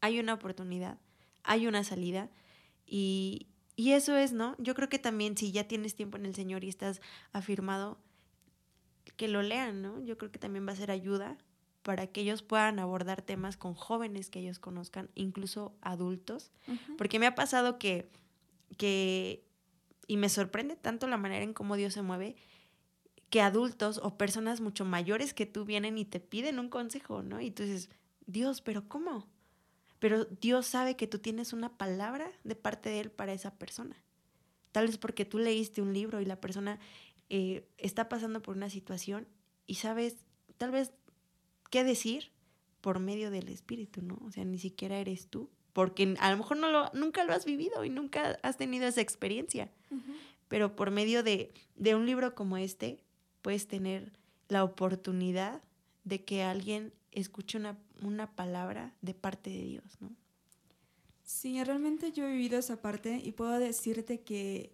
Hay 0.00 0.18
una 0.18 0.34
oportunidad, 0.34 0.98
hay 1.42 1.66
una 1.66 1.84
salida 1.84 2.30
y, 2.86 3.48
y 3.76 3.92
eso 3.92 4.16
es, 4.16 4.32
¿no? 4.32 4.54
Yo 4.58 4.74
creo 4.74 4.88
que 4.88 4.98
también 4.98 5.36
si 5.36 5.52
ya 5.52 5.68
tienes 5.68 5.94
tiempo 5.94 6.16
en 6.16 6.26
el 6.26 6.34
Señor 6.34 6.64
y 6.64 6.68
estás 6.68 7.00
afirmado, 7.32 7.98
que 9.16 9.28
lo 9.28 9.42
lean, 9.42 9.82
¿no? 9.82 10.00
Yo 10.00 10.18
creo 10.18 10.30
que 10.30 10.38
también 10.38 10.66
va 10.66 10.72
a 10.72 10.76
ser 10.76 10.90
ayuda 10.90 11.38
para 11.82 12.06
que 12.06 12.22
ellos 12.22 12.42
puedan 12.42 12.78
abordar 12.78 13.20
temas 13.22 13.56
con 13.56 13.74
jóvenes 13.74 14.30
que 14.30 14.40
ellos 14.40 14.58
conozcan, 14.58 15.10
incluso 15.14 15.76
adultos, 15.82 16.50
porque 16.96 17.18
me 17.18 17.26
ha 17.26 17.34
pasado 17.34 17.78
que, 17.78 18.08
que, 18.78 19.44
y 20.06 20.16
me 20.16 20.30
sorprende 20.30 20.76
tanto 20.76 21.06
la 21.06 21.18
manera 21.18 21.44
en 21.44 21.52
cómo 21.52 21.76
Dios 21.76 21.92
se 21.92 22.00
mueve, 22.00 22.36
que 23.30 23.40
adultos 23.40 24.00
o 24.02 24.16
personas 24.16 24.60
mucho 24.60 24.84
mayores 24.84 25.34
que 25.34 25.46
tú 25.46 25.64
vienen 25.64 25.98
y 25.98 26.04
te 26.04 26.20
piden 26.20 26.58
un 26.58 26.68
consejo, 26.68 27.22
¿no? 27.22 27.40
Y 27.40 27.50
tú 27.50 27.62
dices, 27.62 27.90
Dios, 28.26 28.60
pero 28.60 28.88
¿cómo? 28.88 29.28
pero 30.04 30.26
Dios 30.26 30.66
sabe 30.66 30.96
que 30.96 31.06
tú 31.06 31.18
tienes 31.18 31.54
una 31.54 31.78
palabra 31.78 32.30
de 32.44 32.54
parte 32.56 32.90
de 32.90 33.00
Él 33.00 33.10
para 33.10 33.32
esa 33.32 33.54
persona. 33.54 33.96
Tal 34.70 34.86
vez 34.86 34.98
porque 34.98 35.24
tú 35.24 35.38
leíste 35.38 35.80
un 35.80 35.94
libro 35.94 36.20
y 36.20 36.26
la 36.26 36.42
persona 36.42 36.78
eh, 37.30 37.66
está 37.78 38.10
pasando 38.10 38.42
por 38.42 38.54
una 38.54 38.68
situación 38.68 39.26
y 39.66 39.76
sabes 39.76 40.18
tal 40.58 40.72
vez 40.72 40.92
qué 41.70 41.84
decir 41.84 42.32
por 42.82 42.98
medio 42.98 43.30
del 43.30 43.48
Espíritu, 43.48 44.02
¿no? 44.02 44.18
O 44.26 44.30
sea, 44.30 44.44
ni 44.44 44.58
siquiera 44.58 44.98
eres 44.98 45.28
tú, 45.28 45.48
porque 45.72 46.16
a 46.20 46.30
lo 46.30 46.36
mejor 46.36 46.58
no 46.58 46.70
lo, 46.70 46.90
nunca 46.92 47.24
lo 47.24 47.32
has 47.32 47.46
vivido 47.46 47.82
y 47.82 47.88
nunca 47.88 48.38
has 48.42 48.58
tenido 48.58 48.86
esa 48.86 49.00
experiencia, 49.00 49.72
pero 50.48 50.76
por 50.76 50.90
medio 50.90 51.22
de, 51.22 51.54
de 51.76 51.94
un 51.94 52.04
libro 52.04 52.34
como 52.34 52.58
este 52.58 53.02
puedes 53.44 53.68
tener 53.68 54.10
la 54.48 54.64
oportunidad 54.64 55.60
de 56.04 56.24
que 56.24 56.42
alguien 56.42 56.94
escuche 57.12 57.58
una, 57.58 57.78
una 58.00 58.34
palabra 58.34 58.94
de 59.02 59.12
parte 59.12 59.50
de 59.50 59.64
Dios, 59.64 59.84
¿no? 60.00 60.10
Sí, 61.24 61.62
realmente 61.62 62.10
yo 62.10 62.26
he 62.26 62.32
vivido 62.32 62.58
esa 62.58 62.80
parte 62.80 63.20
y 63.22 63.32
puedo 63.32 63.58
decirte 63.58 64.22
que 64.22 64.72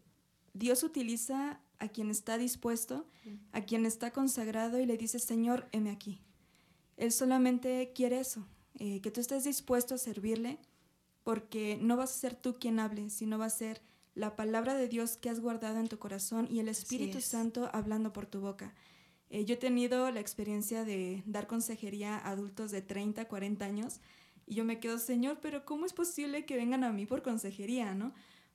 Dios 0.54 0.84
utiliza 0.84 1.60
a 1.80 1.88
quien 1.88 2.10
está 2.10 2.38
dispuesto, 2.38 3.08
a 3.50 3.62
quien 3.62 3.86
está 3.86 4.12
consagrado 4.12 4.78
y 4.78 4.86
le 4.86 4.96
dice, 4.96 5.18
Señor, 5.18 5.68
heme 5.72 5.90
aquí. 5.90 6.20
Él 6.96 7.10
solamente 7.10 7.90
quiere 7.92 8.20
eso, 8.20 8.46
eh, 8.78 9.00
que 9.00 9.10
tú 9.10 9.20
estés 9.20 9.42
dispuesto 9.42 9.96
a 9.96 9.98
servirle, 9.98 10.58
porque 11.24 11.76
no 11.80 11.96
vas 11.96 12.10
a 12.10 12.20
ser 12.20 12.36
tú 12.36 12.54
quien 12.54 12.78
hable, 12.78 13.10
sino 13.10 13.36
va 13.36 13.46
a 13.46 13.50
ser 13.50 13.82
la 14.20 14.36
palabra 14.36 14.74
de 14.74 14.86
Dios 14.86 15.16
que 15.16 15.30
has 15.30 15.40
guardado 15.40 15.78
en 15.78 15.88
tu 15.88 15.98
corazón 15.98 16.46
y 16.50 16.60
el 16.60 16.68
Espíritu 16.68 17.20
Santo 17.20 17.70
hablando 17.72 18.12
por 18.12 18.26
tu 18.26 18.40
boca. 18.40 18.74
Eh, 19.30 19.44
yo 19.44 19.54
he 19.54 19.58
tenido 19.58 20.10
la 20.10 20.20
experiencia 20.20 20.84
de 20.84 21.22
dar 21.26 21.46
consejería 21.46 22.18
a 22.18 22.30
adultos 22.30 22.70
de 22.70 22.82
30, 22.82 23.26
40 23.26 23.64
años 23.64 24.00
y 24.46 24.56
yo 24.56 24.64
me 24.64 24.80
quedo, 24.80 24.98
Señor, 24.98 25.38
pero 25.40 25.64
¿cómo 25.64 25.86
es 25.86 25.92
posible 25.92 26.44
que 26.44 26.56
vengan 26.56 26.84
a 26.84 26.92
mí 26.92 27.06
por 27.06 27.22
consejería, 27.22 27.94
no? 27.94 28.12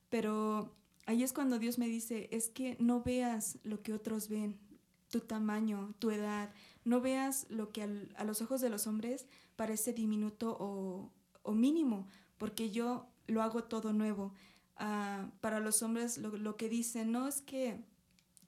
Pero 0.10 0.76
ahí 1.06 1.24
es 1.24 1.34
cuando 1.34 1.58
Dios 1.58 1.78
me 1.78 1.88
dice, 1.88 2.28
es 2.32 2.50
que 2.50 2.78
no 2.80 3.02
veas 3.02 3.58
lo 3.64 3.82
que 3.82 3.94
otros 3.94 4.28
ven, 4.30 4.60
tu 5.10 5.22
tamaño, 5.22 5.96
tu 6.00 6.12
edad, 6.12 6.54
no 6.84 7.00
veas 7.02 7.48
lo 7.50 7.72
que 7.72 7.82
a 8.16 8.24
los 8.24 8.42
ojos 8.42 8.62
de 8.62 8.70
los 8.70 8.88
hombres 8.88 9.26
parece 9.56 9.94
diminuto 9.94 10.58
o, 10.60 11.12
mínimo, 11.54 12.08
porque 12.38 12.72
yo 12.72 13.08
lo 13.28 13.42
hago 13.42 13.64
todo 13.64 13.94
nuevo. 13.94 14.34
Ah, 14.78 15.30
para 15.42 15.60
los 15.60 15.82
hombres 15.82 16.18
lo, 16.18 16.36
lo 16.38 16.58
que 16.58 16.70
dicen, 16.70 17.12
no 17.12 17.28
es 17.28 17.42
que 17.42 17.80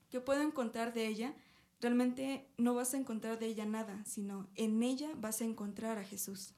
yo 0.09 0.25
puedo 0.25 0.41
encontrar 0.41 0.93
de 0.93 1.07
ella, 1.07 1.33
realmente 1.79 2.47
no 2.57 2.73
vas 2.73 2.93
a 2.93 2.97
encontrar 2.97 3.39
de 3.39 3.47
ella 3.47 3.65
nada, 3.65 4.03
sino 4.05 4.49
en 4.55 4.81
ella 4.83 5.09
vas 5.15 5.41
a 5.41 5.45
encontrar 5.45 5.97
a 5.97 6.03
Jesús. 6.03 6.53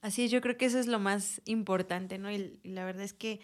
Así 0.00 0.24
es, 0.24 0.30
yo 0.30 0.40
creo 0.40 0.56
que 0.56 0.64
eso 0.64 0.80
es 0.80 0.88
lo 0.88 0.98
más 0.98 1.40
importante, 1.44 2.18
¿no? 2.18 2.30
Y, 2.30 2.58
la 2.64 2.84
verdad 2.84 3.04
es 3.04 3.12
que, 3.12 3.40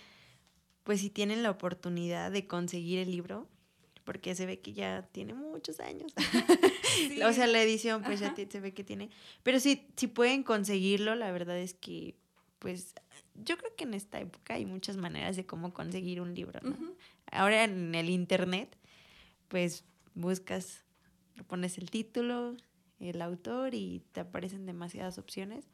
pues 0.83 1.01
si 1.01 1.09
tienen 1.09 1.43
la 1.43 1.51
oportunidad 1.51 2.33
de 2.33 2.49
conseguir 2.49 2.99
el 2.99 3.13
libro, 3.13 3.49
porque 4.05 4.35
se 4.35 4.47
ve 4.47 4.61
que 4.61 4.73
ya 4.73 5.09
tiene 5.13 5.35
muchos 5.35 5.79
años. 5.81 6.13
o 7.25 7.33
sea, 7.33 7.47
la 7.47 7.63
edición 7.63 8.03
pues 8.03 8.21
ya 8.21 8.35
se 8.35 8.61
ve 8.61 8.75
que 8.75 8.83
tiene. 8.83 9.11
Pero 9.45 9.61
si, 9.61 9.87
si 9.97 10.09
pueden 10.09 10.43
conseguirlo, 10.43 11.15
la 11.15 11.31
verdad 11.31 11.59
es 11.59 11.75
que, 11.75 12.17
pues, 12.59 12.95
yo 13.35 13.57
creo 13.57 13.75
que 13.77 13.85
en 13.85 13.95
esta 13.95 14.21
época 14.21 14.55
hay 14.55 14.67
muchas 14.67 14.97
maneras 14.97 15.37
de 15.37 15.47
cómo 15.47 15.73
conseguir 15.73 16.21
un 16.21 16.35
libro, 16.35 16.61
¿no? 16.63 16.77
Ahora 17.31 17.65
en 17.65 17.95
el 17.95 18.11
internet, 18.11 18.77
pues 19.49 19.85
buscas, 20.15 20.85
pones 21.47 21.79
el 21.79 21.91
título, 21.91 22.57
el 23.01 23.23
autor 23.23 23.75
y 23.75 24.03
te 24.13 24.21
aparecen 24.21 24.67
demasiadas 24.67 25.19
opciones 25.19 25.65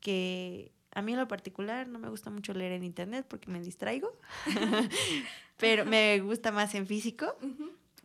que 0.00 0.72
a 0.92 1.02
mí 1.02 1.12
en 1.12 1.18
lo 1.18 1.28
particular 1.28 1.86
no 1.86 1.98
me 1.98 2.08
gusta 2.08 2.30
mucho 2.30 2.54
leer 2.54 2.72
en 2.72 2.84
internet 2.84 3.26
porque 3.28 3.50
me 3.50 3.60
distraigo, 3.60 4.18
pero 5.56 5.84
me 5.84 6.20
gusta 6.20 6.50
más 6.52 6.74
en 6.74 6.86
físico. 6.86 7.36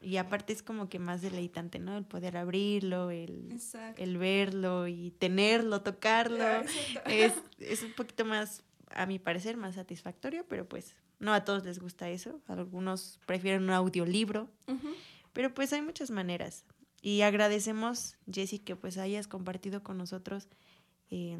Y 0.03 0.17
aparte 0.17 0.53
es 0.53 0.61
como 0.61 0.89
que 0.89 0.99
más 0.99 1.21
deleitante, 1.21 1.79
¿no? 1.79 1.97
El 1.97 2.05
poder 2.05 2.37
abrirlo, 2.37 3.09
el, 3.09 3.57
el 3.97 4.17
verlo 4.17 4.87
y 4.87 5.11
tenerlo, 5.11 5.81
tocarlo. 5.81 6.43
es, 7.05 7.33
es, 7.59 7.83
un 7.83 7.93
poquito 7.93 8.25
más, 8.25 8.63
a 8.91 9.05
mi 9.05 9.17
parecer, 9.17 9.55
más 9.55 9.75
satisfactorio, 9.75 10.45
pero 10.47 10.67
pues 10.67 10.95
no 11.19 11.33
a 11.33 11.45
todos 11.45 11.63
les 11.63 11.79
gusta 11.79 12.09
eso. 12.09 12.41
Algunos 12.47 13.19
prefieren 13.25 13.63
un 13.63 13.69
audiolibro. 13.71 14.49
Pero 15.31 15.53
pues 15.53 15.73
hay 15.73 15.81
muchas 15.81 16.11
maneras. 16.11 16.65
y 17.01 17.21
agradecemos, 17.21 18.17
Jessy, 18.31 18.59
que 18.59 18.75
pues 18.75 18.97
hayas 18.97 19.27
compartido 19.27 19.83
con 19.83 19.97
nosotros 19.97 20.47
eh, 21.09 21.37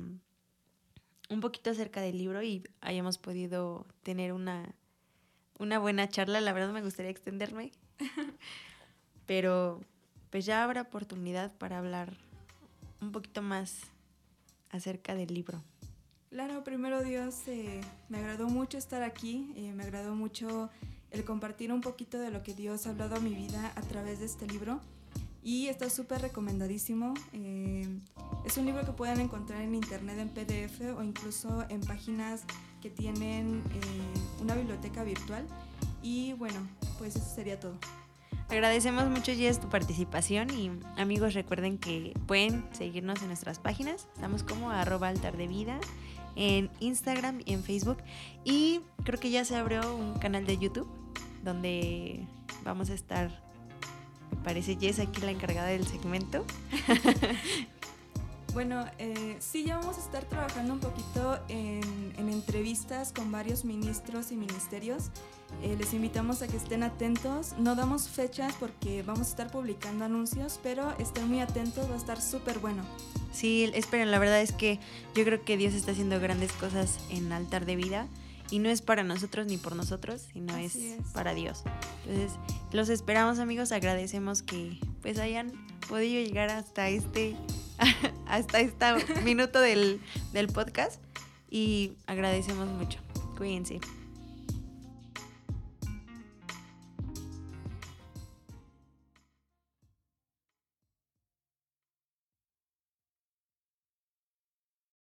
un 1.30 1.40
poquito 1.42 1.70
acerca 1.70 2.02
del 2.02 2.18
libro 2.18 2.44
y 2.44 2.64
hayamos 2.82 3.18
podido 3.18 3.88
tener 4.04 4.34
una, 4.34 4.76
una 5.60 5.80
buena 5.80 6.08
charla. 6.08 6.42
La 6.42 6.54
verdad 6.54 6.72
me 6.72 6.82
gustaría 6.82 7.12
extenderme, 7.12 7.72
pero 9.26 9.82
pues 10.30 10.46
ya 10.46 10.64
habrá 10.64 10.82
oportunidad 10.82 11.52
para 11.54 11.78
hablar 11.78 12.14
un 13.02 13.12
poquito 13.12 13.42
más 13.42 13.82
acerca 14.70 15.16
del 15.16 15.34
libro. 15.34 15.64
Claro, 16.30 16.64
primero 16.64 17.04
Dios, 17.04 17.48
eh, 17.48 17.82
me 18.10 18.18
agradó 18.18 18.50
mucho 18.50 18.80
estar 18.80 19.04
aquí, 19.04 19.54
eh, 19.56 19.72
me 19.74 19.84
agradó 19.84 20.16
mucho 20.16 20.72
el 21.12 21.24
compartir 21.24 21.72
un 21.72 21.82
poquito 21.82 22.18
de 22.18 22.32
lo 22.32 22.42
que 22.42 22.56
Dios 22.56 22.88
ha 22.88 22.90
hablado 22.90 23.16
a 23.16 23.20
mi 23.20 23.36
vida 23.36 23.72
a 23.76 23.82
través 23.82 24.20
de 24.20 24.26
este 24.26 24.48
libro 24.48 24.82
y 25.44 25.68
está 25.68 25.90
súper 25.92 26.22
recomendadísimo. 26.22 27.14
Eh, 27.34 27.88
es 28.46 28.58
un 28.58 28.66
libro 28.66 28.84
que 28.84 28.94
pueden 28.94 29.20
encontrar 29.20 29.62
en 29.62 29.76
internet 29.76 30.18
en 30.18 30.30
PDF 30.30 30.98
o 30.98 31.04
incluso 31.04 31.66
en 31.70 31.82
páginas 31.82 32.44
que 32.84 32.90
tienen 32.90 33.64
eh, 33.74 34.42
una 34.42 34.56
biblioteca 34.56 35.06
virtual. 35.06 35.48
Y 36.04 36.34
bueno, 36.34 36.60
pues 36.98 37.16
eso 37.16 37.34
sería 37.34 37.58
todo. 37.58 37.76
Agradecemos 38.50 39.06
mucho 39.06 39.32
Jess 39.34 39.62
tu 39.62 39.70
participación 39.70 40.50
y 40.50 40.70
amigos 40.98 41.34
recuerden 41.34 41.78
que 41.78 42.14
pueden 42.28 42.66
seguirnos 42.74 43.22
en 43.22 43.30
nuestras 43.30 43.58
páginas. 43.58 44.08
Estamos 44.16 44.44
como 44.44 44.70
arroba 44.70 45.08
altar 45.08 45.38
de 45.38 45.48
vida 45.48 45.80
en 46.36 46.70
Instagram 46.82 47.42
y 47.46 47.54
en 47.54 47.64
Facebook. 47.64 47.98
Y 48.44 48.82
creo 49.06 49.18
que 49.18 49.32
ya 49.32 49.46
se 49.46 49.56
abrió 49.56 49.96
un 49.96 50.16
canal 50.16 50.46
de 50.46 50.58
YouTube 50.58 50.90
donde 51.42 52.28
vamos 52.66 52.90
a 52.90 52.94
estar 52.94 53.32
parece 54.44 54.76
Jess 54.76 55.00
aquí 55.00 55.22
la 55.22 55.32
encargada 55.32 55.68
del 55.68 55.88
segmento. 55.88 56.46
Bueno, 58.54 58.86
eh, 59.00 59.36
sí, 59.40 59.64
ya 59.64 59.78
vamos 59.78 59.98
a 59.98 60.00
estar 60.00 60.26
trabajando 60.26 60.74
un 60.74 60.80
poquito 60.80 61.40
en, 61.50 61.84
entrevistas 62.18 63.12
con 63.12 63.32
varios 63.32 63.66
ministros 63.66 64.32
y 64.32 64.36
ministerios. 64.36 65.10
Eh, 65.62 65.76
les 65.78 65.94
invitamos 65.94 66.42
a 66.42 66.48
que 66.48 66.58
estén 66.58 66.84
atentos. 66.84 67.54
No 67.58 67.76
damos 67.76 68.08
fechas 68.10 68.54
porque 68.60 69.02
vamos 69.02 69.28
a 69.28 69.30
estar 69.32 69.52
publicando 69.52 70.06
anuncios, 70.06 70.60
pero 70.62 70.96
estén 71.00 71.28
muy 71.30 71.40
atentos, 71.42 71.90
va 71.90 71.96
a 71.96 71.98
estar 71.98 72.22
súper 72.22 72.60
bueno. 72.60 72.84
Sí, 73.32 73.72
esperen, 73.74 74.12
la 74.12 74.20
verdad 74.20 74.42
es 74.42 74.52
que 74.52 74.80
yo 75.16 75.24
creo 75.24 75.44
que 75.44 75.58
Dios 75.58 75.74
está 75.74 75.92
haciendo 75.92 76.20
grandes 76.20 76.52
cosas 76.54 77.00
en 77.10 77.32
altar 77.32 77.66
de 77.66 77.76
vida 77.76 78.08
y 78.52 78.60
no 78.60 78.70
es 78.70 78.82
para 78.82 79.04
nosotros 79.04 79.48
ni 79.48 79.58
por 79.58 79.76
nosotros, 79.76 80.28
sino 80.34 80.56
es, 80.58 80.78
para 81.14 81.34
Dios. 81.34 81.64
Entonces, 82.06 82.38
los 82.72 82.90
esperamos 82.90 83.40
amigos, 83.40 83.72
agradecemos 83.72 84.44
que 84.44 84.78
pues 85.02 85.18
hayan 85.18 85.52
podido 85.88 86.24
llegar 86.24 86.50
hasta 86.50 86.90
este 86.90 87.36
hasta 88.28 88.60
este 88.60 88.86
minuto 89.24 89.60
del, 89.60 90.02
del 90.32 90.48
podcast 90.48 91.02
y 91.50 91.94
agradecemos 92.08 92.68
mucho. 92.68 93.00
Cuídense. 93.38 93.80